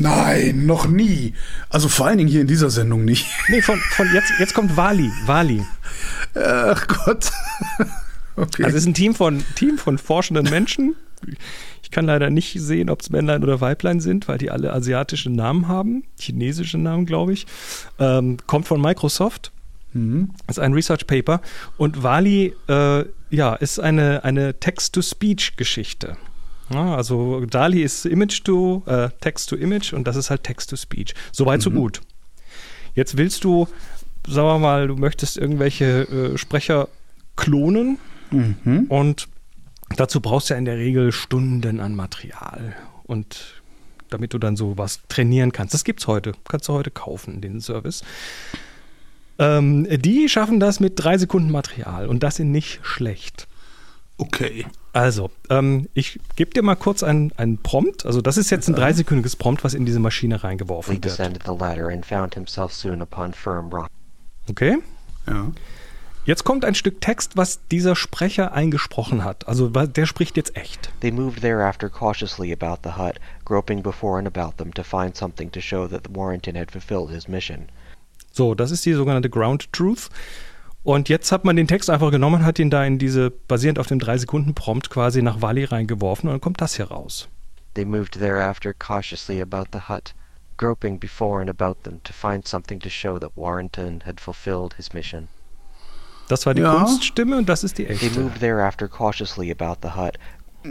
Nein, 0.00 0.66
noch 0.66 0.86
nie. 0.86 1.34
Also 1.68 1.88
vor 1.88 2.06
allen 2.06 2.18
Dingen 2.18 2.30
hier 2.30 2.40
in 2.40 2.46
dieser 2.46 2.70
Sendung 2.70 3.04
nicht. 3.04 3.26
Nee, 3.48 3.60
von, 3.60 3.78
von 3.78 4.12
jetzt, 4.14 4.32
jetzt 4.38 4.54
kommt 4.54 4.76
Wali. 4.76 5.10
Wali. 5.26 5.64
Ach 6.34 6.86
Gott. 6.86 7.30
Okay. 8.36 8.64
Also 8.64 8.78
es 8.78 8.84
ist 8.84 8.88
ein 8.88 8.94
Team 8.94 9.14
von, 9.14 9.44
Team 9.54 9.76
von 9.76 9.98
forschenden 9.98 10.48
Menschen. 10.48 10.96
Ich 11.82 11.90
kann 11.90 12.06
leider 12.06 12.30
nicht 12.30 12.58
sehen, 12.58 12.88
ob 12.88 13.02
es 13.02 13.10
Männlein 13.10 13.42
oder 13.42 13.60
Weiblein 13.60 14.00
sind, 14.00 14.28
weil 14.28 14.38
die 14.38 14.50
alle 14.50 14.72
asiatische 14.72 15.28
Namen 15.28 15.68
haben. 15.68 16.04
Chinesische 16.18 16.78
Namen, 16.78 17.04
glaube 17.04 17.34
ich. 17.34 17.46
Ähm, 17.98 18.38
kommt 18.46 18.66
von 18.66 18.80
Microsoft. 18.80 19.52
Mhm. 19.92 20.30
Ist 20.48 20.58
ein 20.58 20.72
Research 20.72 21.06
Paper. 21.06 21.42
Und 21.76 22.02
Wali, 22.02 22.54
äh, 22.68 23.04
ja, 23.30 23.54
ist 23.56 23.78
eine, 23.78 24.24
eine 24.24 24.58
Text-to-Speech-Geschichte. 24.58 26.16
Ja, 26.72 26.94
also 26.94 27.44
DALI 27.46 27.82
ist 27.82 28.06
Image 28.06 28.44
to, 28.44 28.82
äh, 28.86 29.08
Text 29.20 29.48
to 29.48 29.56
Image 29.56 29.92
und 29.92 30.06
das 30.06 30.16
ist 30.16 30.30
halt 30.30 30.44
Text 30.44 30.70
to 30.70 30.76
Speech. 30.76 31.14
Soweit, 31.32 31.58
mhm. 31.60 31.62
so 31.62 31.70
gut. 31.70 32.00
Jetzt 32.94 33.16
willst 33.16 33.44
du, 33.44 33.68
sagen 34.26 34.46
wir 34.46 34.58
mal, 34.58 34.88
du 34.88 34.96
möchtest 34.96 35.36
irgendwelche 35.36 36.02
äh, 36.34 36.38
Sprecher 36.38 36.88
klonen 37.36 37.98
mhm. 38.30 38.86
und 38.88 39.28
dazu 39.96 40.20
brauchst 40.20 40.50
du 40.50 40.54
ja 40.54 40.58
in 40.58 40.64
der 40.64 40.76
Regel 40.76 41.12
Stunden 41.12 41.80
an 41.80 41.96
Material 41.96 42.76
und 43.04 43.60
damit 44.10 44.34
du 44.34 44.38
dann 44.38 44.56
so 44.56 44.76
was 44.76 45.00
trainieren 45.08 45.52
kannst. 45.52 45.74
Das 45.74 45.84
gibt's 45.84 46.06
heute, 46.06 46.32
kannst 46.48 46.68
du 46.68 46.72
heute 46.72 46.90
kaufen, 46.90 47.40
den 47.40 47.60
Service. 47.60 48.02
Ähm, 49.38 49.86
die 49.88 50.28
schaffen 50.28 50.60
das 50.60 50.80
mit 50.80 50.94
drei 50.96 51.16
Sekunden 51.16 51.50
Material 51.50 52.06
und 52.06 52.22
das 52.22 52.36
sind 52.36 52.52
nicht 52.52 52.80
schlecht. 52.82 53.48
Okay. 54.18 54.66
Also, 54.92 55.30
ähm, 55.50 55.88
ich 55.94 56.18
gebe 56.34 56.50
dir 56.52 56.62
mal 56.62 56.74
kurz 56.74 57.02
einen, 57.02 57.32
einen 57.36 57.58
Prompt. 57.58 58.04
Also, 58.06 58.20
das 58.20 58.36
ist 58.36 58.50
jetzt 58.50 58.68
ein 58.68 58.74
dreisekündiges 58.74 59.36
Prompt, 59.36 59.62
was 59.62 59.74
in 59.74 59.86
diese 59.86 60.00
Maschine 60.00 60.42
reingeworfen 60.42 60.94
wird. 60.94 61.04
Okay. 64.48 64.78
Ja. 65.26 65.52
Jetzt 66.26 66.44
kommt 66.44 66.64
ein 66.64 66.74
Stück 66.74 67.00
Text, 67.00 67.36
was 67.36 67.60
dieser 67.70 67.96
Sprecher 67.96 68.52
eingesprochen 68.52 69.24
hat. 69.24 69.48
Also 69.48 69.68
der 69.68 70.06
spricht 70.06 70.36
jetzt 70.36 70.54
echt. 70.54 70.90
They 71.00 71.10
moved 71.10 71.40
thereafter 71.40 71.88
cautiously 71.88 72.52
about 72.52 72.82
the 72.84 72.96
hut, 72.96 73.18
groping 73.44 73.82
before 73.82 74.18
and 74.18 74.28
about 74.28 74.56
them 74.58 74.72
to 74.74 74.82
find 74.82 75.16
something 75.16 75.50
to 75.50 75.60
show 75.60 75.88
that 75.88 76.14
Warrington 76.14 76.56
had 76.56 76.70
fulfilled 76.70 77.10
his 77.10 77.26
mission. 77.26 77.68
So, 78.32 78.54
das 78.54 78.70
ist 78.70 78.84
die 78.84 78.92
sogenannte 78.92 79.30
Ground 79.30 79.72
Truth. 79.72 80.10
Und 80.82 81.08
jetzt 81.08 81.30
hat 81.30 81.44
man 81.44 81.56
den 81.56 81.68
Text 81.68 81.90
einfach 81.90 82.10
genommen, 82.10 82.44
hat 82.44 82.58
ihn 82.58 82.70
da 82.70 82.84
in 82.84 82.98
diese, 82.98 83.30
basierend 83.30 83.78
auf 83.78 83.86
dem 83.86 83.98
3-Sekunden-Prompt 83.98 84.88
quasi 84.88 85.20
nach 85.20 85.42
Wally 85.42 85.64
reingeworfen 85.64 86.28
und 86.28 86.34
dann 86.34 86.40
kommt 86.40 86.60
das 86.60 86.76
hier 86.76 86.86
raus. 86.86 87.28
They 87.74 87.84
moved 87.84 88.12
thereafter 88.12 88.72
cautiously 88.72 89.40
about 89.40 89.66
the 89.72 89.80
hut, 89.88 90.14
groping 90.56 90.98
before 90.98 91.40
and 91.40 91.50
about 91.50 91.82
them 91.82 92.00
to 92.02 92.12
find 92.12 92.48
something 92.48 92.80
to 92.80 92.88
show 92.88 93.18
that 93.18 93.36
Warrington 93.36 94.02
had 94.06 94.20
fulfilled 94.20 94.74
his 94.74 94.92
mission. 94.92 95.28
Das 96.28 96.46
war 96.46 96.54
die 96.54 96.62
ja. 96.62 96.84
Kunststimme 96.84 97.36
und 97.36 97.48
das 97.48 97.64
ist 97.64 97.76
die 97.76 97.86
echte. 97.86 98.08
They 98.08 98.22
moved 98.22 98.40
thereafter 98.40 98.88
cautiously 98.88 99.50
about 99.50 99.80
the 99.82 99.94
hut, 99.96 100.16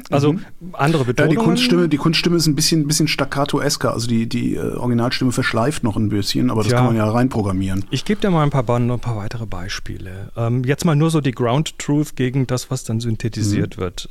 also 0.10 0.34
mhm. 0.34 0.46
andere 0.74 1.05
Betonungen. 1.05 1.36
Ja, 1.36 1.41
die 1.41 1.46
Kunststimme, 1.46 1.89
die 1.89 1.98
Kunststimme 1.98 2.38
ist 2.38 2.48
ein 2.48 2.55
bisschen, 2.55 2.88
bisschen 2.88 3.08
staccato-esker. 3.08 3.93
Also 3.93 4.08
die, 4.08 4.27
die 4.27 4.55
äh, 4.55 4.75
Originalstimme 4.75 5.31
verschleift 5.31 5.84
noch 5.84 5.98
ein 5.98 6.10
bisschen, 6.10 6.50
aber 6.51 6.62
das 6.62 6.69
Tja, 6.69 6.77
kann 6.77 6.88
man 6.88 6.96
ja 6.96 7.10
reinprogrammieren. 7.10 7.86
Ich 7.89 8.05
gebe 8.05 8.22
dir 8.22 8.29
mal 8.29 8.43
ein 8.43 8.51
paar, 8.51 8.67
ein 8.69 9.00
paar 9.00 9.17
weitere 9.17 9.46
Beispiele. 9.46 10.31
Ähm, 10.36 10.63
jetzt 10.63 10.86
mal 10.86 10.96
nur 10.96 11.10
so 11.10 11.22
die 11.22 11.31
Ground 11.31 11.77
Truth 11.79 12.15
gegen 12.15 12.48
das, 12.48 12.69
was 12.69 12.84
dann 12.84 13.00
synthetisiert 13.00 13.77
mhm. 13.77 13.81
wird. 13.81 14.10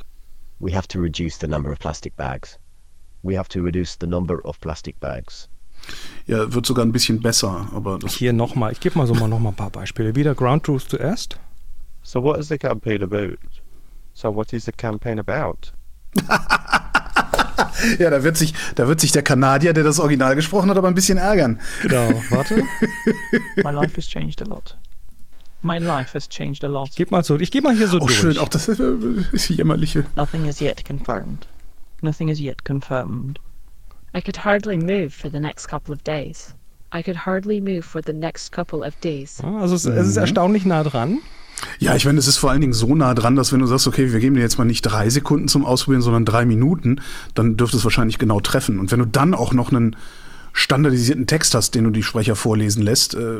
We 0.59 0.75
have 0.75 0.87
to 0.89 0.99
reduce 0.99 1.39
the 1.39 1.47
number 1.47 1.71
of 1.71 1.79
plastic 1.79 2.15
bags. 2.17 2.59
We 3.23 3.37
have 3.37 3.49
to 3.49 3.61
reduce 3.61 3.97
the 3.99 4.07
number 4.07 4.43
of 4.45 4.59
plastic 4.59 4.99
bags. 4.99 5.49
Ja, 6.27 6.53
wird 6.53 6.65
sogar 6.65 6.85
ein 6.85 6.91
bisschen 6.91 7.21
besser, 7.21 7.69
aber 7.73 7.99
das 7.99 8.13
Hier 8.13 8.33
nochmal, 8.33 8.73
ich 8.73 8.81
gebe 8.81 8.97
mal 8.97 9.07
so 9.07 9.13
mal 9.13 9.27
noch 9.27 9.39
mal 9.39 9.49
ein 9.49 9.55
paar 9.55 9.69
Beispiele. 9.69 10.15
Wieder 10.15 10.35
Ground 10.35 10.63
Truth 10.63 10.89
zuerst. 10.89 11.39
So 12.03 12.23
what 12.23 12.39
is 12.39 12.49
the 12.49 12.57
campaign 12.57 13.03
about? 13.03 13.37
So 14.19 14.35
what 14.35 14.51
is 14.51 14.65
the 14.65 14.73
campaign 14.73 15.17
about? 15.17 15.71
ja, 17.99 18.09
da 18.09 18.21
wird, 18.21 18.35
sich, 18.35 18.53
da 18.75 18.85
wird 18.85 18.99
sich 18.99 19.13
der 19.13 19.23
Kanadier, 19.23 19.71
der 19.71 19.85
das 19.85 19.97
Original 19.97 20.35
gesprochen 20.35 20.69
hat, 20.69 20.77
aber 20.77 20.89
ein 20.89 20.93
bisschen 20.93 21.17
ärgern. 21.17 21.61
Genau, 21.83 22.09
warte. 22.29 22.55
My 23.63 23.71
life 23.71 23.95
has 23.95 24.09
changed 24.09 24.41
a 24.41 24.45
lot. 24.45 24.75
My 25.61 25.77
life 25.77 26.13
has 26.13 26.27
changed 26.27 26.65
a 26.65 26.67
lot. 26.67 26.89
Gib 26.97 27.11
mal 27.11 27.23
so, 27.23 27.37
ich 27.39 27.49
gebe 27.49 27.69
mal 27.69 27.77
hier 27.77 27.87
so 27.87 27.95
oh, 27.95 28.07
durch. 28.07 28.17
schön, 28.17 28.37
auch 28.39 28.49
das 28.49 28.67
ist, 28.67 28.81
ist 28.81 29.47
jämmerliche. 29.51 30.03
Nothing 30.17 30.47
is 30.47 30.59
yet 30.59 30.83
confirmed. 30.83 31.47
Nothing 32.01 32.27
is 32.27 32.41
yet 32.41 32.65
confirmed. 32.65 33.39
I 34.13 34.19
could 34.19 34.43
hardly 34.43 34.75
move 34.75 35.11
for 35.11 35.31
the 35.31 35.39
next 35.39 35.69
couple 35.69 35.95
of 35.95 36.03
days. 36.03 36.53
I 36.91 37.01
could 37.01 37.25
hardly 37.25 37.61
move 37.61 37.83
for 37.83 38.01
the 38.01 38.11
next 38.11 38.51
couple 38.51 38.85
of 38.85 38.99
days. 38.99 39.41
Also 39.41 39.75
es, 39.75 39.85
es 39.85 40.07
ist 40.07 40.15
mhm. 40.17 40.23
erstaunlich 40.23 40.65
nah 40.65 40.83
dran. 40.83 41.19
Ja, 41.79 41.95
ich 41.95 42.05
meine, 42.05 42.19
es 42.19 42.27
ist 42.27 42.37
vor 42.37 42.51
allen 42.51 42.61
Dingen 42.61 42.73
so 42.73 42.95
nah 42.95 43.13
dran, 43.13 43.35
dass 43.35 43.51
wenn 43.51 43.59
du 43.59 43.65
sagst, 43.65 43.87
okay, 43.87 44.11
wir 44.11 44.19
geben 44.19 44.35
dir 44.35 44.41
jetzt 44.41 44.57
mal 44.57 44.65
nicht 44.65 44.81
drei 44.81 45.09
Sekunden 45.09 45.47
zum 45.47 45.65
Ausprobieren, 45.65 46.01
sondern 46.01 46.25
drei 46.25 46.45
Minuten, 46.45 47.01
dann 47.33 47.57
dürfte 47.57 47.77
es 47.77 47.83
wahrscheinlich 47.83 48.17
genau 48.17 48.39
treffen. 48.39 48.79
Und 48.79 48.91
wenn 48.91 48.99
du 48.99 49.05
dann 49.05 49.33
auch 49.33 49.53
noch 49.53 49.71
einen 49.71 49.95
standardisierten 50.53 51.27
Text 51.27 51.53
hast, 51.55 51.75
den 51.75 51.85
du 51.85 51.89
die 51.89 52.03
Sprecher 52.03 52.35
vorlesen 52.35 52.83
lässt, 52.83 53.13
äh, 53.13 53.39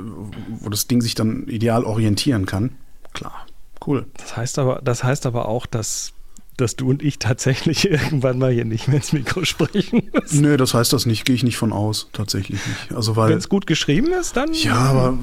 wo 0.60 0.70
das 0.70 0.88
Ding 0.88 1.02
sich 1.02 1.16
dann 1.16 1.48
ideal 1.48 1.84
orientieren 1.84 2.46
kann, 2.46 2.72
klar, 3.14 3.46
cool. 3.86 4.06
Das 4.18 4.38
heißt 4.38 4.60
aber, 4.60 4.82
das 4.84 5.04
heißt 5.04 5.26
aber 5.26 5.48
auch, 5.48 5.66
dass 5.66 6.14
dass 6.62 6.76
du 6.76 6.90
und 6.90 7.04
ich 7.04 7.20
tatsächlich 7.20 7.90
irgendwann 7.90 8.40
mal 8.40 8.52
hier 8.52 8.66
nicht 8.66 8.88
mehr 8.88 8.98
ins 8.98 9.14
Mikro 9.14 9.46
sprechen 9.46 10.10
müssen. 10.14 10.42
Nee, 10.42 10.58
das 10.58 10.74
heißt 10.74 10.94
das 10.94 11.06
nicht, 11.06 11.26
gehe 11.26 11.36
ich 11.36 11.44
nicht 11.44 11.58
von 11.58 11.74
aus, 11.74 12.10
tatsächlich 12.14 12.60
nicht. 12.66 12.96
Also 12.96 13.16
weil 13.16 13.32
wenn 13.32 13.38
es 13.38 13.50
gut 13.50 13.68
geschrieben 13.68 14.12
ist, 14.14 14.36
dann 14.38 14.54
Ja, 14.54 14.76
aber 14.76 15.18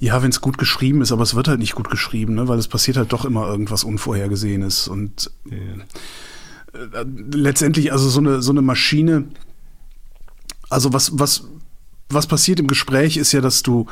ja, 0.00 0.22
wenn 0.22 0.30
es 0.30 0.40
gut 0.40 0.58
geschrieben 0.58 1.02
ist, 1.02 1.12
aber 1.12 1.22
es 1.22 1.34
wird 1.34 1.48
halt 1.48 1.58
nicht 1.58 1.74
gut 1.74 1.90
geschrieben, 1.90 2.34
ne, 2.34 2.48
weil 2.48 2.58
es 2.58 2.68
passiert 2.68 2.96
halt 2.96 3.12
doch 3.12 3.24
immer 3.24 3.46
irgendwas 3.46 3.84
unvorhergesehenes 3.84 4.88
und 4.88 5.30
ja. 5.44 7.00
äh, 7.00 7.04
letztendlich 7.32 7.92
also 7.92 8.08
so 8.08 8.20
eine 8.20 8.42
so 8.42 8.52
eine 8.52 8.62
Maschine 8.62 9.24
also 10.70 10.92
was 10.92 11.18
was 11.18 11.44
was 12.10 12.26
passiert 12.26 12.60
im 12.60 12.66
Gespräch 12.66 13.16
ist 13.16 13.32
ja, 13.32 13.40
dass 13.40 13.62
du, 13.62 13.86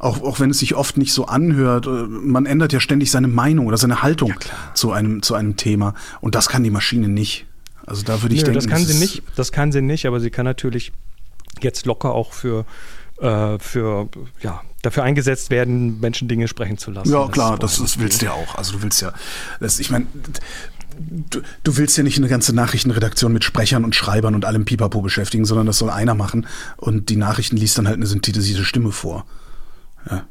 auch, 0.00 0.22
auch 0.22 0.40
wenn 0.40 0.50
es 0.50 0.58
sich 0.58 0.74
oft 0.74 0.96
nicht 0.96 1.12
so 1.12 1.26
anhört, 1.26 1.86
äh, 1.86 1.90
man 1.90 2.46
ändert 2.46 2.72
ja 2.72 2.80
ständig 2.80 3.10
seine 3.10 3.28
Meinung 3.28 3.66
oder 3.66 3.76
seine 3.76 4.02
Haltung 4.02 4.30
ja, 4.30 4.74
zu, 4.74 4.92
einem, 4.92 5.22
zu 5.22 5.34
einem 5.34 5.56
Thema. 5.56 5.94
Und 6.20 6.34
das 6.34 6.48
kann 6.48 6.64
die 6.64 6.70
Maschine 6.70 7.08
nicht. 7.08 7.46
Also 7.86 8.02
da 8.02 8.22
würde 8.22 8.34
ich 8.34 8.40
Nö, 8.40 8.46
denken. 8.46 8.60
Das 8.60 8.68
kann 8.68 8.84
sie 8.84 8.98
nicht, 8.98 9.22
das 9.36 9.52
kann 9.52 9.72
sie 9.72 9.82
nicht, 9.82 10.06
aber 10.06 10.18
sie 10.18 10.30
kann 10.30 10.46
natürlich 10.46 10.92
jetzt 11.60 11.84
locker 11.84 12.12
auch 12.12 12.32
für, 12.32 12.64
äh, 13.20 13.58
für 13.58 14.08
ja, 14.40 14.62
dafür 14.82 15.02
eingesetzt 15.02 15.50
werden, 15.50 16.00
Menschen 16.00 16.28
Dinge 16.28 16.48
sprechen 16.48 16.78
zu 16.78 16.90
lassen. 16.90 17.12
Ja, 17.12 17.28
klar, 17.28 17.58
das, 17.58 17.78
das 17.78 17.98
willst 17.98 18.22
du 18.22 18.26
ja 18.26 18.32
auch. 18.32 18.54
Also 18.54 18.72
du 18.72 18.82
willst 18.82 19.02
ja, 19.02 19.12
das, 19.60 19.80
ich 19.80 19.90
meine, 19.90 20.06
du, 20.98 21.42
du 21.62 21.76
willst 21.76 21.98
ja 21.98 22.04
nicht 22.04 22.16
eine 22.16 22.28
ganze 22.28 22.54
Nachrichtenredaktion 22.54 23.32
mit 23.34 23.44
Sprechern 23.44 23.84
und 23.84 23.94
Schreibern 23.94 24.34
und 24.34 24.46
allem 24.46 24.64
Pipapo 24.64 25.02
beschäftigen, 25.02 25.44
sondern 25.44 25.66
das 25.66 25.76
soll 25.76 25.90
einer 25.90 26.14
machen 26.14 26.46
und 26.78 27.10
die 27.10 27.16
Nachrichten 27.16 27.58
liest 27.58 27.76
dann 27.76 27.86
halt 27.86 27.96
eine 27.96 28.06
synthetisierte 28.06 28.64
Stimme 28.64 28.92
vor. 28.92 29.26
Ja. 30.08 30.26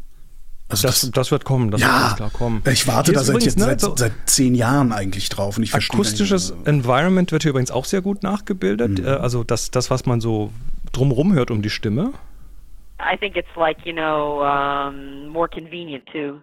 Also 0.69 0.87
das, 0.87 1.01
das, 1.01 1.11
das, 1.11 1.31
wird 1.31 1.45
kommen, 1.45 1.71
das 1.71 1.81
ja, 1.81 2.09
wird 2.09 2.17
klar 2.17 2.29
kommen. 2.29 2.61
Ich 2.71 2.87
warte 2.87 3.11
da 3.11 3.21
seit, 3.23 3.41
ne, 3.41 3.49
seit, 3.49 3.81
seit, 3.81 4.11
zehn 4.25 4.53
Jahren 4.53 4.91
eigentlich 4.91 5.27
drauf. 5.29 5.57
Und 5.57 5.63
ich 5.63 5.73
akustisches 5.73 6.53
Environment 6.65 7.31
wird 7.31 7.41
hier 7.41 7.49
übrigens 7.49 7.71
auch 7.71 7.85
sehr 7.85 8.01
gut 8.01 8.21
nachgebildet. 8.21 8.99
Mhm. 8.99 9.05
Äh, 9.05 9.09
also 9.09 9.43
das, 9.43 9.71
das, 9.71 9.89
was 9.89 10.05
man 10.05 10.21
so 10.21 10.51
drumherum 10.91 11.33
hört 11.33 11.49
um 11.49 11.63
die 11.63 11.71
Stimme. 11.71 12.13
I 13.01 13.17
think 13.17 13.35
it's 13.35 13.47
like, 13.55 13.77
you 13.83 13.93
know, 13.93 14.43
um, 14.43 15.29
more 15.29 15.47
convenient 15.47 16.05
too. 16.11 16.39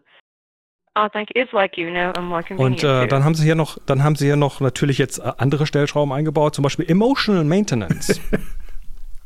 Oh, 0.96 1.08
thank 1.12 1.28
you. 1.34 1.42
It's 1.42 1.52
like 1.52 1.76
you 1.76 1.90
know, 1.90 2.10
more 2.20 2.42
convenient. 2.42 2.82
Und 2.82 2.84
äh, 2.84 3.06
dann 3.06 3.22
haben 3.22 3.34
sie 3.34 3.44
hier 3.44 3.54
noch, 3.54 3.78
dann 3.86 4.02
haben 4.02 4.16
sie 4.16 4.24
hier 4.24 4.36
noch 4.36 4.60
natürlich 4.60 4.98
jetzt 4.98 5.18
äh, 5.18 5.30
andere 5.36 5.66
Stellschrauben 5.66 6.12
eingebaut, 6.12 6.54
zum 6.54 6.62
Beispiel 6.62 6.90
Emotional 6.90 7.44
Maintenance. 7.44 8.20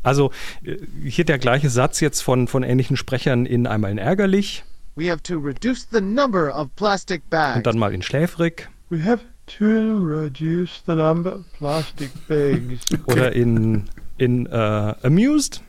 also 0.02 0.30
äh, 0.64 0.76
hier 1.04 1.24
der 1.24 1.38
gleiche 1.38 1.70
Satz 1.70 2.00
jetzt 2.00 2.20
von, 2.20 2.48
von 2.48 2.62
ähnlichen 2.62 2.96
Sprechern 2.96 3.46
in 3.46 3.66
einmal 3.66 3.90
in 3.90 3.98
ärgerlich. 3.98 4.64
We 4.96 5.10
have 5.10 5.22
to 5.22 5.38
reduce 5.38 5.86
the 5.90 6.00
number 6.00 6.54
of 6.54 6.68
plastic 6.76 7.28
bags. 7.30 7.58
Und 7.58 7.66
dann 7.66 7.78
mal 7.78 7.94
in 7.94 8.02
schläfrig. 8.02 8.68
We 8.90 9.04
have 9.04 9.20
to 9.58 9.64
reduce 9.64 10.82
the 10.86 10.94
number 10.94 11.36
of 11.36 11.52
plastic 11.52 12.10
bags. 12.28 12.84
Oder 13.06 13.32
in, 13.32 13.88
in 14.18 14.46
uh, 14.48 14.94
amused. 15.02 15.62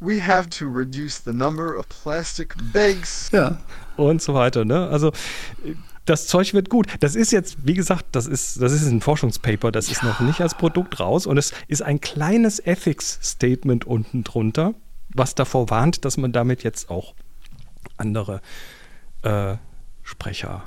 We 0.00 0.20
have 0.20 0.50
to 0.50 0.66
reduce 0.66 1.18
the 1.20 1.32
number 1.32 1.76
of 1.78 1.88
plastic 1.88 2.54
bags. 2.72 3.30
Ja. 3.32 3.58
Und 3.96 4.20
so 4.20 4.34
weiter, 4.34 4.64
ne? 4.64 4.88
Also 4.88 5.12
das 6.04 6.26
Zeug 6.26 6.54
wird 6.54 6.68
gut. 6.68 6.86
Das 7.00 7.14
ist 7.16 7.32
jetzt, 7.32 7.56
wie 7.66 7.74
gesagt, 7.74 8.06
das 8.12 8.26
ist, 8.26 8.60
das 8.60 8.72
ist 8.72 8.86
ein 8.86 9.00
Forschungspaper, 9.00 9.72
das 9.72 9.86
ja. 9.86 9.92
ist 9.92 10.02
noch 10.02 10.20
nicht 10.20 10.40
als 10.40 10.54
Produkt 10.54 11.00
raus 11.00 11.26
und 11.26 11.38
es 11.38 11.52
ist 11.68 11.82
ein 11.82 12.00
kleines 12.00 12.58
Ethics-Statement 12.60 13.86
unten 13.86 14.24
drunter, 14.24 14.74
was 15.08 15.34
davor 15.34 15.70
warnt, 15.70 16.04
dass 16.04 16.16
man 16.16 16.32
damit 16.32 16.62
jetzt 16.62 16.90
auch 16.90 17.14
andere 17.96 18.40
äh, 19.22 19.56
Sprecher 20.02 20.64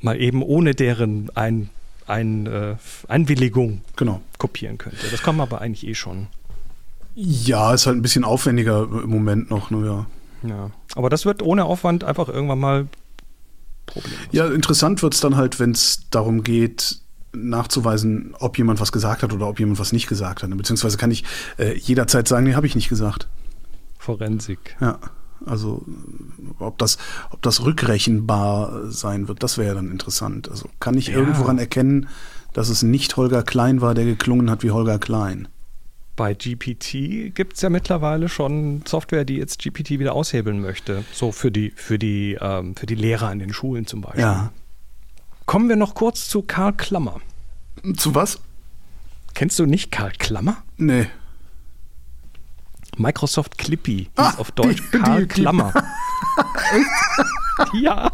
mal 0.00 0.20
eben 0.20 0.42
ohne 0.42 0.74
deren 0.74 1.30
ein 1.34 1.70
ein, 2.06 2.46
äh, 2.46 2.76
Einwilligung 3.08 3.82
Genau. 3.96 4.20
kopieren 4.38 4.78
könnte. 4.78 5.08
Das 5.10 5.22
kann 5.22 5.36
man 5.36 5.48
aber 5.48 5.60
eigentlich 5.60 5.86
eh 5.86 5.94
schon. 5.94 6.28
Ja, 7.14 7.74
ist 7.74 7.86
halt 7.86 7.96
ein 7.96 8.02
bisschen 8.02 8.24
aufwendiger 8.24 8.82
im 8.82 9.10
Moment 9.10 9.50
noch, 9.50 9.70
ne, 9.70 9.84
ja. 9.86 10.06
Ja. 10.48 10.70
Aber 10.94 11.10
das 11.10 11.24
wird 11.24 11.42
ohne 11.42 11.64
Aufwand 11.64 12.04
einfach 12.04 12.28
irgendwann 12.28 12.58
mal 12.58 12.86
problemlos. 13.86 14.26
Ja, 14.32 14.46
interessant 14.48 15.02
wird 15.02 15.14
es 15.14 15.20
dann 15.20 15.36
halt, 15.36 15.58
wenn 15.60 15.70
es 15.72 16.08
darum 16.10 16.42
geht, 16.42 16.98
nachzuweisen, 17.32 18.34
ob 18.38 18.58
jemand 18.58 18.80
was 18.80 18.92
gesagt 18.92 19.22
hat 19.22 19.32
oder 19.32 19.48
ob 19.48 19.58
jemand 19.60 19.78
was 19.78 19.92
nicht 19.92 20.06
gesagt 20.08 20.42
hat. 20.42 20.56
Beziehungsweise 20.56 20.96
kann 20.96 21.10
ich 21.10 21.24
äh, 21.58 21.76
jederzeit 21.78 22.26
sagen, 22.28 22.44
nee, 22.46 22.54
habe 22.54 22.66
ich 22.66 22.74
nicht 22.74 22.88
gesagt. 22.88 23.28
Forensik. 23.98 24.76
Ja. 24.80 24.98
Also 25.44 25.84
ob 26.58 26.78
das, 26.78 26.96
ob 27.30 27.42
das 27.42 27.62
rückrechenbar 27.64 28.90
sein 28.90 29.28
wird, 29.28 29.42
das 29.42 29.58
wäre 29.58 29.68
ja 29.68 29.74
dann 29.74 29.90
interessant. 29.90 30.50
Also 30.50 30.68
kann 30.80 30.96
ich 30.96 31.08
Ja. 31.08 31.18
irgendwo 31.18 31.44
ran 31.44 31.58
erkennen, 31.58 32.08
dass 32.54 32.70
es 32.70 32.82
nicht 32.82 33.16
Holger 33.18 33.42
Klein 33.42 33.82
war, 33.82 33.94
der 33.94 34.06
geklungen 34.06 34.48
hat 34.50 34.62
wie 34.62 34.70
Holger 34.70 34.98
Klein. 34.98 35.48
Bei 36.16 36.32
GPT 36.32 37.34
gibt 37.34 37.54
es 37.56 37.60
ja 37.62 37.68
mittlerweile 37.68 38.28
schon 38.30 38.82
Software, 38.86 39.24
die 39.26 39.36
jetzt 39.36 39.60
GPT 39.62 39.90
wieder 39.90 40.14
aushebeln 40.14 40.60
möchte. 40.60 41.04
So 41.12 41.30
für 41.30 41.50
die, 41.52 41.72
für 41.76 41.98
die, 41.98 42.38
ähm, 42.40 42.74
für 42.74 42.86
die 42.86 42.94
Lehrer 42.94 43.28
an 43.28 43.38
den 43.38 43.52
Schulen 43.52 43.86
zum 43.86 44.00
Beispiel. 44.00 44.22
Ja. 44.22 44.50
Kommen 45.44 45.68
wir 45.68 45.76
noch 45.76 45.94
kurz 45.94 46.28
zu 46.28 46.40
Karl 46.42 46.72
Klammer. 46.72 47.20
Zu 47.98 48.14
was? 48.14 48.40
Kennst 49.34 49.58
du 49.58 49.66
nicht 49.66 49.92
Karl 49.92 50.12
Klammer? 50.12 50.56
Nee. 50.78 51.06
Microsoft 52.96 53.58
Clippy 53.58 54.04
hieß 54.04 54.08
Ah, 54.16 54.34
auf 54.38 54.50
Deutsch 54.52 54.82
die- 54.92 54.98
Karl 54.98 55.26
die- 55.26 55.28
die- 55.34 55.40
Klammer. 55.42 55.72
ja. 57.74 58.10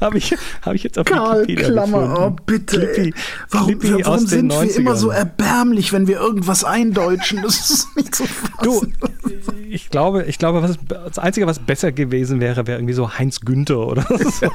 Habe 0.00 0.18
ich, 0.18 0.34
hab 0.62 0.74
ich 0.74 0.82
jetzt 0.82 0.98
auf 0.98 1.06
Karl 1.06 1.42
Wikipedia 1.42 1.68
Klammer, 1.70 2.00
gefunden. 2.08 2.22
oh 2.22 2.36
bitte. 2.46 2.78
Clippy, 2.92 3.14
warum 3.50 3.78
Clippy 3.78 4.04
warum 4.04 4.26
sind 4.26 4.50
wir 4.50 4.76
immer 4.76 4.92
90ern. 4.92 4.96
so 4.96 5.10
erbärmlich, 5.10 5.92
wenn 5.92 6.06
wir 6.06 6.18
irgendwas 6.18 6.64
eindeutschen? 6.64 7.42
Das 7.42 7.70
ist 7.70 7.96
nicht 7.96 8.14
so 8.14 8.24
Du, 8.62 8.80
fassen. 8.80 8.94
ich 9.68 9.90
glaube, 9.90 10.24
ich 10.24 10.38
glaube, 10.38 10.62
was, 10.62 10.78
das 10.88 11.18
Einzige, 11.18 11.46
was 11.46 11.58
besser 11.58 11.92
gewesen 11.92 12.40
wäre, 12.40 12.66
wäre 12.66 12.78
irgendwie 12.78 12.94
so 12.94 13.18
Heinz 13.18 13.40
Günther 13.40 13.86
oder 13.86 14.06
so. 14.08 14.50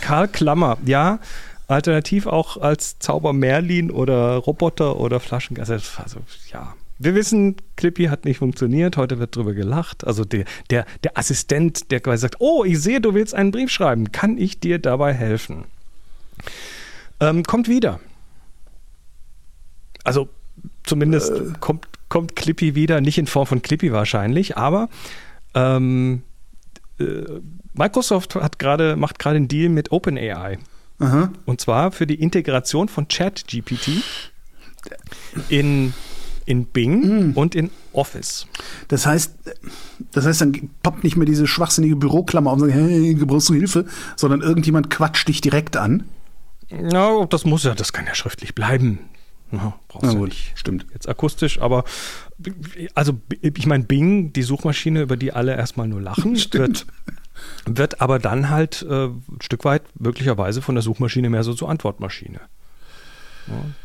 Karl 0.00 0.28
Klammer, 0.28 0.78
ja. 0.84 1.18
Alternativ 1.68 2.26
auch 2.26 2.56
als 2.56 2.98
Zauber 2.98 3.34
Merlin 3.34 3.90
oder 3.90 4.36
Roboter 4.36 4.98
oder 4.98 5.20
Flaschengas. 5.20 5.70
Also, 5.70 6.20
ja. 6.50 6.74
Wir 6.98 7.14
wissen, 7.14 7.56
Clippy 7.76 8.06
hat 8.06 8.24
nicht 8.24 8.38
funktioniert. 8.38 8.96
Heute 8.96 9.18
wird 9.18 9.36
drüber 9.36 9.54
gelacht. 9.54 10.06
Also 10.06 10.24
der, 10.24 10.44
der, 10.70 10.84
der 11.04 11.16
Assistent, 11.16 11.90
der 11.90 12.00
quasi 12.00 12.22
sagt, 12.22 12.36
oh, 12.40 12.64
ich 12.64 12.80
sehe, 12.80 13.00
du 13.00 13.14
willst 13.14 13.34
einen 13.34 13.52
Brief 13.52 13.70
schreiben. 13.70 14.10
Kann 14.10 14.36
ich 14.36 14.58
dir 14.58 14.78
dabei 14.78 15.12
helfen? 15.12 15.64
Ähm, 17.20 17.44
kommt 17.44 17.68
wieder. 17.68 18.00
Also 20.04 20.28
zumindest 20.84 21.60
kommt, 21.60 21.86
kommt 22.08 22.36
Clippy 22.36 22.74
wieder, 22.74 23.00
nicht 23.00 23.18
in 23.18 23.26
Form 23.26 23.46
von 23.46 23.62
Clippy 23.62 23.92
wahrscheinlich, 23.92 24.56
aber 24.56 24.88
ähm, 25.54 26.22
äh, 26.98 27.04
Microsoft 27.74 28.34
hat 28.34 28.58
gerade, 28.58 28.96
macht 28.96 29.18
gerade 29.18 29.36
einen 29.36 29.48
Deal 29.48 29.68
mit 29.68 29.92
OpenAI. 29.92 30.58
Aha. 30.98 31.32
Und 31.44 31.60
zwar 31.60 31.92
für 31.92 32.06
die 32.06 32.20
Integration 32.20 32.88
von 32.88 33.06
ChatGPT 33.06 34.02
in, 35.48 35.94
in 36.48 36.64
Bing 36.66 37.34
und 37.34 37.54
in 37.54 37.70
Office. 37.92 38.46
Das 38.88 39.06
heißt, 39.06 39.34
das 40.12 40.24
heißt, 40.24 40.40
dann 40.40 40.70
poppt 40.82 41.04
nicht 41.04 41.16
mehr 41.16 41.26
diese 41.26 41.46
schwachsinnige 41.46 41.96
Büroklammer 41.96 42.50
auf 42.50 42.60
und 42.60 42.70
sagt, 42.70 42.74
hey, 42.74 43.14
brauchst 43.14 43.50
du 43.50 43.54
Hilfe, 43.54 43.84
sondern 44.16 44.40
irgendjemand 44.40 44.88
quatscht 44.88 45.28
dich 45.28 45.42
direkt 45.42 45.76
an. 45.76 46.04
Ja, 46.70 47.26
das 47.26 47.44
muss 47.44 47.64
ja, 47.64 47.74
das 47.74 47.92
kann 47.92 48.06
ja 48.06 48.14
schriftlich 48.14 48.54
bleiben. 48.54 49.00
Ja, 49.52 49.78
brauchst 49.88 50.06
Na 50.06 50.14
du 50.14 50.24
nicht. 50.24 50.52
stimmt. 50.54 50.86
Jetzt 50.92 51.08
akustisch, 51.08 51.60
aber 51.60 51.84
also 52.94 53.12
ich 53.40 53.66
meine, 53.66 53.84
Bing, 53.84 54.32
die 54.32 54.42
Suchmaschine, 54.42 55.02
über 55.02 55.16
die 55.16 55.32
alle 55.32 55.54
erstmal 55.54 55.88
nur 55.88 56.00
lachen, 56.00 56.36
wird, 56.52 56.86
wird 57.66 58.00
aber 58.00 58.18
dann 58.18 58.48
halt 58.48 58.86
äh, 58.88 59.06
ein 59.06 59.22
Stück 59.40 59.64
weit 59.64 59.82
möglicherweise 59.98 60.62
von 60.62 60.74
der 60.74 60.82
Suchmaschine 60.82 61.28
mehr 61.28 61.44
so 61.44 61.52
zur 61.52 61.68
Antwortmaschine. 61.68 62.40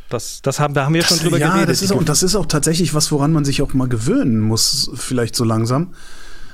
Das, 0.09 0.41
das 0.43 0.59
haben, 0.59 0.73
da 0.73 0.85
haben 0.85 0.93
wir 0.93 1.03
schon 1.03 1.17
drüber 1.19 1.39
ja, 1.39 1.49
geredet. 1.53 1.69
das 1.69 1.81
ist, 1.81 1.91
auch, 1.91 1.97
und 1.97 2.07
das 2.09 2.21
ist 2.23 2.35
auch 2.35 2.45
tatsächlich 2.45 2.93
was, 2.93 3.11
woran 3.11 3.31
man 3.33 3.45
sich 3.45 3.61
auch 3.61 3.73
mal 3.73 3.87
gewöhnen 3.87 4.39
muss, 4.41 4.91
vielleicht 4.93 5.35
so 5.35 5.43
langsam. 5.43 5.93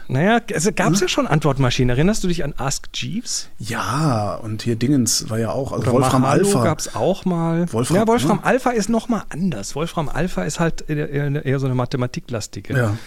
naja, 0.08 0.39
es 0.48 0.63
gab 0.76 0.88
Hm? 0.88 0.93
es 0.93 1.02
ja 1.02 1.08
schon 1.10 1.28
Antwortmaschinen. 1.28 1.89
Erinnerst 1.89 2.24
du 2.24 2.30
dich 2.30 2.43
an 2.45 2.54
Ask 2.58 2.88
Jeeves? 2.93 3.50
Ja, 3.60 4.36
und 4.36 4.62
hier 4.62 4.76
Dingens 4.78 5.30
war 5.30 5.39
ja 5.39 5.52
auch, 5.52 5.72
also 5.74 5.84
Oder 5.84 5.91
Wolfram 5.93 6.22
Mahalo 6.22 6.48
Alpha. 6.48 6.63
gab 6.63 6.80
es 6.80 6.95
auch 6.95 7.26
mal. 7.26 7.72
Wolfram, 7.74 7.98
ja, 7.98 8.08
Wolfram 8.08 8.38
ne? 8.38 8.45
Alpha 8.45 8.69
ist 8.72 8.88
noch 8.89 9.10
mal 9.10 9.24
anders. 9.30 9.76
Wolfram 9.76 10.08
Alpha 10.10 10.43
ist 10.43 10.60
halt 10.62 10.86
eher, 10.89 11.10
eher 11.10 11.45
eher 11.45 11.60
so 11.60 11.65
eine 11.65 11.76
mathematiklastige 11.76 12.76
Ja. 12.78 12.98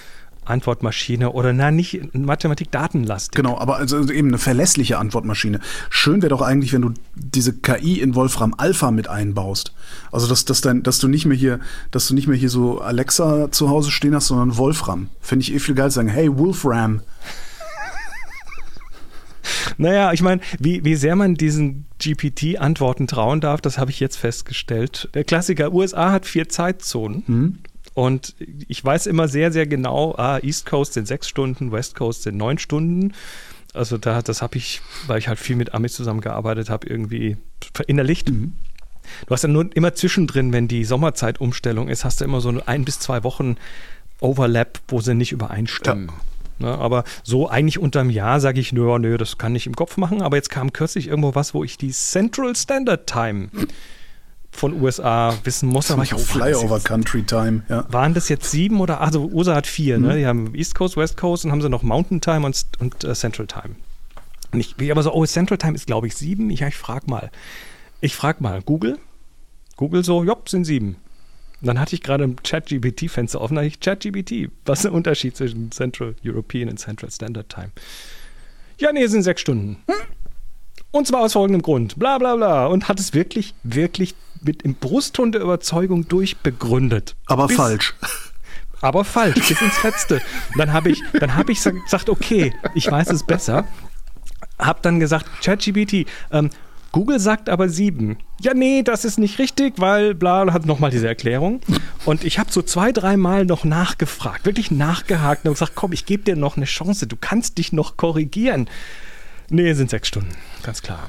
Antwortmaschine 0.44 1.30
oder 1.32 1.52
na 1.52 1.70
nicht 1.70 2.14
Mathematik-Datenlastig. 2.14 3.36
Genau, 3.36 3.58
aber 3.58 3.76
also 3.76 3.98
eben 4.10 4.28
eine 4.28 4.38
verlässliche 4.38 4.98
Antwortmaschine. 4.98 5.60
Schön 5.90 6.22
wäre 6.22 6.30
doch 6.30 6.42
eigentlich, 6.42 6.72
wenn 6.72 6.82
du 6.82 6.94
diese 7.14 7.52
KI 7.52 8.00
in 8.00 8.14
Wolfram 8.14 8.54
Alpha 8.56 8.90
mit 8.90 9.08
einbaust. 9.08 9.72
Also 10.10 10.26
dass, 10.26 10.44
dass, 10.44 10.60
dein, 10.60 10.82
dass 10.82 10.98
du 10.98 11.08
nicht 11.08 11.26
mehr 11.26 11.36
hier, 11.36 11.60
dass 11.90 12.08
du 12.08 12.14
nicht 12.14 12.26
mehr 12.26 12.36
hier 12.36 12.50
so 12.50 12.80
Alexa 12.80 13.52
zu 13.52 13.68
Hause 13.68 13.90
stehen 13.90 14.14
hast, 14.14 14.26
sondern 14.26 14.56
Wolfram. 14.56 15.08
Finde 15.20 15.44
ich 15.44 15.54
eh 15.54 15.58
viel 15.58 15.74
geil 15.74 15.90
zu 15.90 15.96
sagen, 15.96 16.08
hey 16.08 16.36
Wolfram. 16.36 17.02
Naja, 19.76 20.12
ich 20.12 20.22
meine, 20.22 20.40
wie, 20.58 20.84
wie 20.84 20.94
sehr 20.94 21.16
man 21.16 21.34
diesen 21.34 21.86
GPT-Antworten 22.00 23.06
trauen 23.06 23.40
darf, 23.40 23.60
das 23.60 23.78
habe 23.78 23.90
ich 23.90 24.00
jetzt 24.00 24.16
festgestellt. 24.16 25.08
Der 25.14 25.24
Klassiker 25.24 25.72
USA 25.72 26.12
hat 26.12 26.26
vier 26.26 26.48
Zeitzonen. 26.48 27.62
Und 27.94 28.34
ich 28.68 28.82
weiß 28.82 29.06
immer 29.06 29.28
sehr, 29.28 29.52
sehr 29.52 29.66
genau, 29.66 30.14
ah, 30.16 30.38
East 30.38 30.66
Coast 30.66 30.94
sind 30.94 31.06
sechs 31.06 31.28
Stunden, 31.28 31.72
West 31.72 31.94
Coast 31.94 32.22
sind 32.22 32.36
neun 32.36 32.58
Stunden. 32.58 33.12
Also 33.74 33.98
da, 33.98 34.22
das 34.22 34.42
habe 34.42 34.56
ich, 34.56 34.80
weil 35.06 35.18
ich 35.18 35.28
halt 35.28 35.38
viel 35.38 35.56
mit 35.56 35.74
Amis 35.74 35.94
zusammengearbeitet 35.94 36.70
habe, 36.70 36.86
irgendwie 36.86 37.36
verinnerlicht. 37.74 38.28
Du 38.28 39.30
hast 39.30 39.42
ja 39.42 39.48
nur 39.48 39.74
immer 39.74 39.94
zwischendrin, 39.94 40.52
wenn 40.52 40.68
die 40.68 40.84
Sommerzeitumstellung 40.84 41.88
ist, 41.88 42.04
hast 42.04 42.20
du 42.20 42.24
immer 42.24 42.40
so 42.40 42.52
ein 42.64 42.84
bis 42.84 42.98
zwei 42.98 43.24
Wochen 43.24 43.56
Overlap, 44.20 44.80
wo 44.88 45.00
sie 45.00 45.14
nicht 45.14 45.32
übereinstimmen. 45.32 46.10
Ne, 46.58 46.68
aber 46.78 47.04
so 47.24 47.48
eigentlich 47.48 47.78
unterm 47.78 48.08
Jahr 48.08 48.38
sage 48.38 48.60
ich, 48.60 48.72
nö, 48.72 48.98
nö, 48.98 49.16
das 49.16 49.36
kann 49.36 49.56
ich 49.56 49.66
im 49.66 49.74
Kopf 49.74 49.96
machen. 49.96 50.22
Aber 50.22 50.36
jetzt 50.36 50.50
kam 50.50 50.72
kürzlich 50.72 51.08
irgendwo 51.08 51.34
was, 51.34 51.54
wo 51.54 51.64
ich 51.64 51.76
die 51.76 51.90
Central 51.90 52.54
Standard 52.54 53.06
Time 53.06 53.48
von 54.52 54.80
USA 54.80 55.36
wissen 55.44 55.68
muss. 55.68 55.90
Aber 55.90 56.02
ich, 56.04 56.12
waren 56.12 56.18
das 56.20 56.30
Flyover 56.30 56.76
jetzt- 56.76 56.84
Country 56.84 57.22
Time, 57.24 57.62
ja. 57.68 57.84
waren 57.90 58.14
das 58.14 58.28
jetzt 58.28 58.50
sieben 58.50 58.80
oder 58.80 59.00
also 59.00 59.28
USA 59.32 59.56
hat 59.56 59.66
vier, 59.66 59.98
ne? 59.98 60.16
Die 60.16 60.26
haben 60.26 60.54
East 60.54 60.74
Coast, 60.74 60.96
West 60.96 61.16
Coast 61.16 61.44
und 61.44 61.50
haben 61.50 61.62
sie 61.62 61.68
noch 61.68 61.82
Mountain 61.82 62.20
Time 62.20 62.46
und, 62.46 62.64
und 62.78 63.02
äh, 63.02 63.14
Central 63.14 63.46
Time. 63.46 63.74
Und 64.52 64.60
ich 64.60 64.76
bin 64.76 64.90
aber 64.90 65.02
so, 65.02 65.12
oh, 65.12 65.24
Central 65.24 65.56
Time 65.58 65.74
ist, 65.74 65.86
glaube 65.86 66.06
ich, 66.06 66.14
sieben. 66.14 66.50
Ich, 66.50 66.60
ja, 66.60 66.68
ich 66.68 66.76
frag 66.76 67.08
mal. 67.08 67.30
Ich 68.02 68.14
frag 68.14 68.40
mal, 68.40 68.60
Google. 68.62 68.98
Google 69.76 70.04
so, 70.04 70.22
jopp, 70.22 70.48
sind 70.50 70.64
sieben. 70.66 70.96
Und 71.62 71.68
dann 71.68 71.80
hatte 71.80 71.94
ich 71.94 72.02
gerade 72.02 72.24
ein 72.24 72.36
Chat-GPT-Fenster 72.42 73.40
offen, 73.40 73.54
da 73.54 73.60
hatte 73.60 73.68
ich 73.68 73.80
Chat-GPT. 73.80 74.50
Was 74.66 74.80
ist 74.80 74.84
der 74.84 74.92
Unterschied 74.92 75.36
zwischen 75.36 75.70
Central 75.72 76.14
European 76.24 76.68
und 76.68 76.76
Central 76.78 77.10
Standard 77.10 77.48
Time? 77.48 77.70
Ja, 78.78 78.92
nee, 78.92 79.02
es 79.04 79.12
sind 79.12 79.22
sechs 79.22 79.40
Stunden. 79.40 79.78
Und 80.90 81.06
zwar 81.06 81.20
aus 81.20 81.32
folgendem 81.32 81.62
Grund. 81.62 81.98
Bla 81.98 82.18
bla 82.18 82.36
bla. 82.36 82.66
Und 82.66 82.88
hat 82.88 83.00
es 83.00 83.14
wirklich, 83.14 83.54
wirklich 83.62 84.14
mit 84.44 84.62
im 84.62 84.74
Brustton 84.74 85.32
der 85.32 85.40
Überzeugung 85.42 86.08
durchbegründet. 86.08 87.14
Aber 87.26 87.46
Bis- 87.48 87.56
falsch. 87.56 87.94
aber 88.80 89.04
falsch, 89.04 89.48
bis 89.48 89.60
ins 89.60 89.82
Letzte. 89.82 90.16
Und 90.16 90.58
dann 90.58 90.72
habe 90.72 90.90
ich, 90.90 91.00
dann 91.18 91.34
habe 91.36 91.52
ich 91.52 91.60
sa- 91.60 91.70
gesagt, 91.70 92.08
okay, 92.08 92.52
ich 92.74 92.90
weiß 92.90 93.10
es 93.10 93.24
besser. 93.24 93.64
Hab 94.58 94.82
dann 94.82 95.00
gesagt, 95.00 95.26
ChatGPT, 95.42 96.06
ähm, 96.30 96.50
Google 96.92 97.18
sagt 97.20 97.48
aber 97.48 97.70
sieben. 97.70 98.18
Ja, 98.42 98.52
nee, 98.52 98.82
das 98.82 99.06
ist 99.06 99.18
nicht 99.18 99.38
richtig, 99.38 99.74
weil 99.78 100.14
bla, 100.14 100.52
hat 100.52 100.66
nochmal 100.66 100.90
diese 100.90 101.08
Erklärung. 101.08 101.60
Und 102.04 102.22
ich 102.22 102.38
habe 102.38 102.52
so 102.52 102.60
zwei, 102.60 102.92
dreimal 102.92 103.46
noch 103.46 103.64
nachgefragt, 103.64 104.44
wirklich 104.44 104.70
nachgehakt 104.70 105.46
und 105.46 105.54
gesagt, 105.54 105.72
komm, 105.74 105.92
ich 105.92 106.04
gebe 106.04 106.22
dir 106.24 106.36
noch 106.36 106.56
eine 106.58 106.66
Chance, 106.66 107.06
du 107.06 107.16
kannst 107.18 107.56
dich 107.56 107.72
noch 107.72 107.96
korrigieren. 107.96 108.68
Nee, 109.48 109.70
es 109.70 109.78
sind 109.78 109.88
sechs 109.88 110.08
Stunden, 110.08 110.34
ganz 110.62 110.82
klar. 110.82 111.08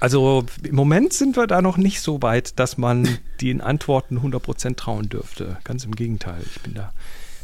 Also 0.00 0.46
im 0.62 0.74
Moment 0.74 1.12
sind 1.12 1.36
wir 1.36 1.46
da 1.46 1.62
noch 1.62 1.76
nicht 1.76 2.00
so 2.00 2.22
weit, 2.22 2.58
dass 2.58 2.78
man 2.78 3.08
den 3.40 3.60
Antworten 3.60 4.18
100% 4.18 4.76
trauen 4.76 5.08
dürfte. 5.08 5.58
Ganz 5.64 5.84
im 5.84 5.94
Gegenteil. 5.94 6.42
Ich 6.46 6.60
bin 6.60 6.74
da. 6.74 6.92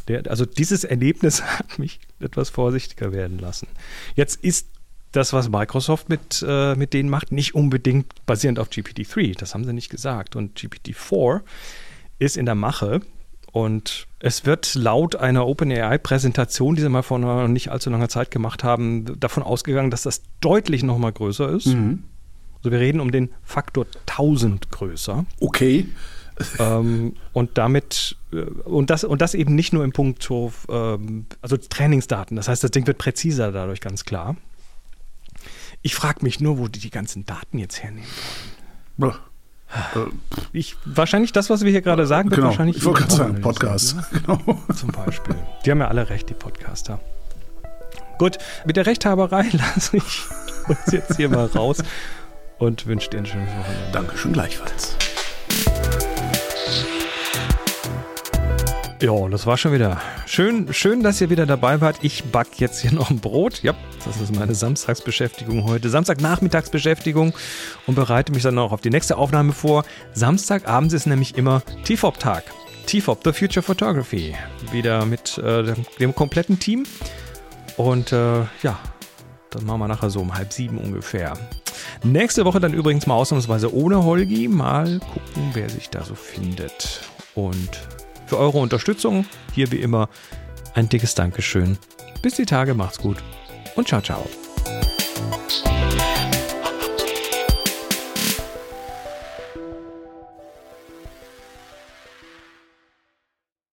Der, 0.08 0.28
also 0.30 0.44
dieses 0.44 0.84
Erlebnis 0.84 1.42
hat 1.58 1.78
mich 1.78 2.00
etwas 2.20 2.50
vorsichtiger 2.50 3.12
werden 3.12 3.38
lassen. 3.38 3.68
Jetzt 4.14 4.42
ist 4.44 4.68
das, 5.12 5.32
was 5.32 5.48
Microsoft 5.48 6.08
mit, 6.08 6.44
äh, 6.46 6.74
mit 6.74 6.92
denen 6.92 7.08
macht, 7.08 7.32
nicht 7.32 7.54
unbedingt 7.54 8.26
basierend 8.26 8.58
auf 8.58 8.68
GPT-3. 8.68 9.38
Das 9.38 9.54
haben 9.54 9.64
sie 9.64 9.72
nicht 9.72 9.90
gesagt. 9.90 10.36
Und 10.36 10.58
GPT-4 10.58 11.40
ist 12.18 12.36
in 12.36 12.46
der 12.46 12.56
Mache. 12.56 13.00
Und 13.52 14.08
es 14.18 14.46
wird 14.46 14.74
laut 14.74 15.14
einer 15.14 15.46
OpenAI-Präsentation, 15.46 16.74
die 16.74 16.82
sie 16.82 16.88
mal 16.88 17.02
vor 17.02 17.46
nicht 17.46 17.70
allzu 17.70 17.88
langer 17.88 18.08
Zeit 18.08 18.32
gemacht 18.32 18.64
haben, 18.64 19.20
davon 19.20 19.44
ausgegangen, 19.44 19.92
dass 19.92 20.02
das 20.02 20.22
deutlich 20.40 20.82
noch 20.82 20.98
mal 20.98 21.12
größer 21.12 21.50
ist. 21.50 21.66
Also 22.64 22.72
wir 22.72 22.80
reden 22.80 23.00
um 23.00 23.12
den 23.12 23.28
Faktor 23.44 23.84
1000 24.06 24.70
größer. 24.70 25.26
Okay. 25.38 25.86
ähm, 26.58 27.14
und 27.34 27.58
damit, 27.58 28.16
äh, 28.32 28.36
und 28.40 28.88
das, 28.88 29.04
und 29.04 29.20
das 29.20 29.34
eben 29.34 29.54
nicht 29.54 29.74
nur 29.74 29.84
im 29.84 29.92
Punkt 29.92 30.26
ähm, 30.30 31.26
also 31.42 31.58
Trainingsdaten. 31.58 32.36
Das 32.36 32.48
heißt, 32.48 32.64
das 32.64 32.70
Ding 32.70 32.86
wird 32.86 32.96
präziser 32.96 33.52
dadurch 33.52 33.82
ganz 33.82 34.06
klar. 34.06 34.36
Ich 35.82 35.94
frage 35.94 36.20
mich 36.22 36.40
nur, 36.40 36.56
wo 36.56 36.66
die 36.68 36.78
die 36.80 36.88
ganzen 36.88 37.26
Daten 37.26 37.58
jetzt 37.58 37.82
hernehmen 37.82 38.08
wollen. 38.96 39.12
Ich, 40.54 40.76
wahrscheinlich 40.86 41.32
das, 41.32 41.50
was 41.50 41.64
wir 41.64 41.70
hier 41.70 41.82
gerade 41.82 42.06
sagen, 42.06 42.30
wird 42.30 42.36
Genau. 42.36 42.48
wahrscheinlich. 42.48 42.78
Ich 42.78 42.84
wollte 42.86 43.00
gerade 43.02 43.14
sagen, 43.14 43.40
Podcast. 43.42 43.88
sein, 43.88 44.04
Genau. 44.26 44.40
Ne? 44.46 44.74
Zum 44.74 44.90
Beispiel. 44.90 45.34
Die 45.66 45.70
haben 45.70 45.80
ja 45.80 45.88
alle 45.88 46.08
recht, 46.08 46.30
die 46.30 46.34
Podcaster. 46.34 46.98
Gut, 48.16 48.38
mit 48.64 48.76
der 48.76 48.86
Rechthaberei 48.86 49.48
lasse 49.52 49.98
ich 49.98 50.22
uns 50.66 50.92
jetzt 50.92 51.16
hier 51.16 51.28
mal 51.28 51.44
raus 51.46 51.82
und 52.58 52.86
wünsche 52.86 53.10
dir 53.10 53.18
ein 53.18 53.26
schönes 53.26 53.48
Wochenende. 53.48 53.90
Dankeschön 53.92 54.32
gleichfalls. 54.32 54.96
Ja, 59.04 59.28
das 59.28 59.44
war 59.44 59.58
schon 59.58 59.72
wieder. 59.72 60.00
Schön, 60.24 60.72
schön, 60.72 61.02
dass 61.02 61.20
ihr 61.20 61.28
wieder 61.28 61.44
dabei 61.44 61.82
wart. 61.82 61.98
Ich 62.00 62.24
back 62.24 62.58
jetzt 62.58 62.80
hier 62.80 62.92
noch 62.92 63.10
ein 63.10 63.18
Brot. 63.18 63.62
Ja, 63.62 63.74
das 64.04 64.18
ist 64.18 64.34
meine 64.34 64.54
Samstagsbeschäftigung 64.54 65.64
heute. 65.64 65.90
Samstagnachmittagsbeschäftigung 65.90 67.34
und 67.86 67.96
bereite 67.96 68.32
mich 68.32 68.44
dann 68.44 68.58
auch 68.58 68.72
auf 68.72 68.80
die 68.80 68.88
nächste 68.88 69.18
Aufnahme 69.18 69.52
vor. 69.52 69.84
Samstagabends 70.14 70.94
ist 70.94 71.06
nämlich 71.06 71.36
immer 71.36 71.60
TFOP-Tag. 71.84 72.44
TFOP, 72.86 73.20
The 73.24 73.32
Future 73.32 73.62
Photography. 73.62 74.34
Wieder 74.72 75.04
mit 75.04 75.36
äh, 75.38 75.74
dem, 76.00 76.14
kompletten 76.14 76.58
Team. 76.58 76.84
Und 77.76 78.12
äh, 78.12 78.40
ja, 78.62 78.78
das 79.50 79.62
machen 79.62 79.80
wir 79.80 79.88
nachher 79.88 80.08
so 80.08 80.20
um 80.20 80.34
halb 80.34 80.50
sieben 80.52 80.78
ungefähr. 80.78 81.36
Nächste 82.02 82.44
Woche 82.44 82.60
dann 82.60 82.74
übrigens 82.74 83.06
mal 83.06 83.14
ausnahmsweise 83.14 83.74
ohne 83.74 84.04
Holgi. 84.04 84.48
Mal 84.48 84.98
gucken, 84.98 85.50
wer 85.52 85.68
sich 85.68 85.90
da 85.90 86.02
so 86.04 86.14
findet. 86.14 87.00
Und 87.34 87.80
für 88.26 88.38
eure 88.38 88.58
Unterstützung 88.58 89.26
hier 89.52 89.70
wie 89.70 89.80
immer 89.80 90.08
ein 90.74 90.88
dickes 90.88 91.14
Dankeschön. 91.14 91.78
Bis 92.22 92.36
die 92.36 92.46
Tage, 92.46 92.74
macht's 92.74 92.98
gut 92.98 93.18
und 93.76 93.88
ciao, 93.88 94.00
ciao. 94.00 94.24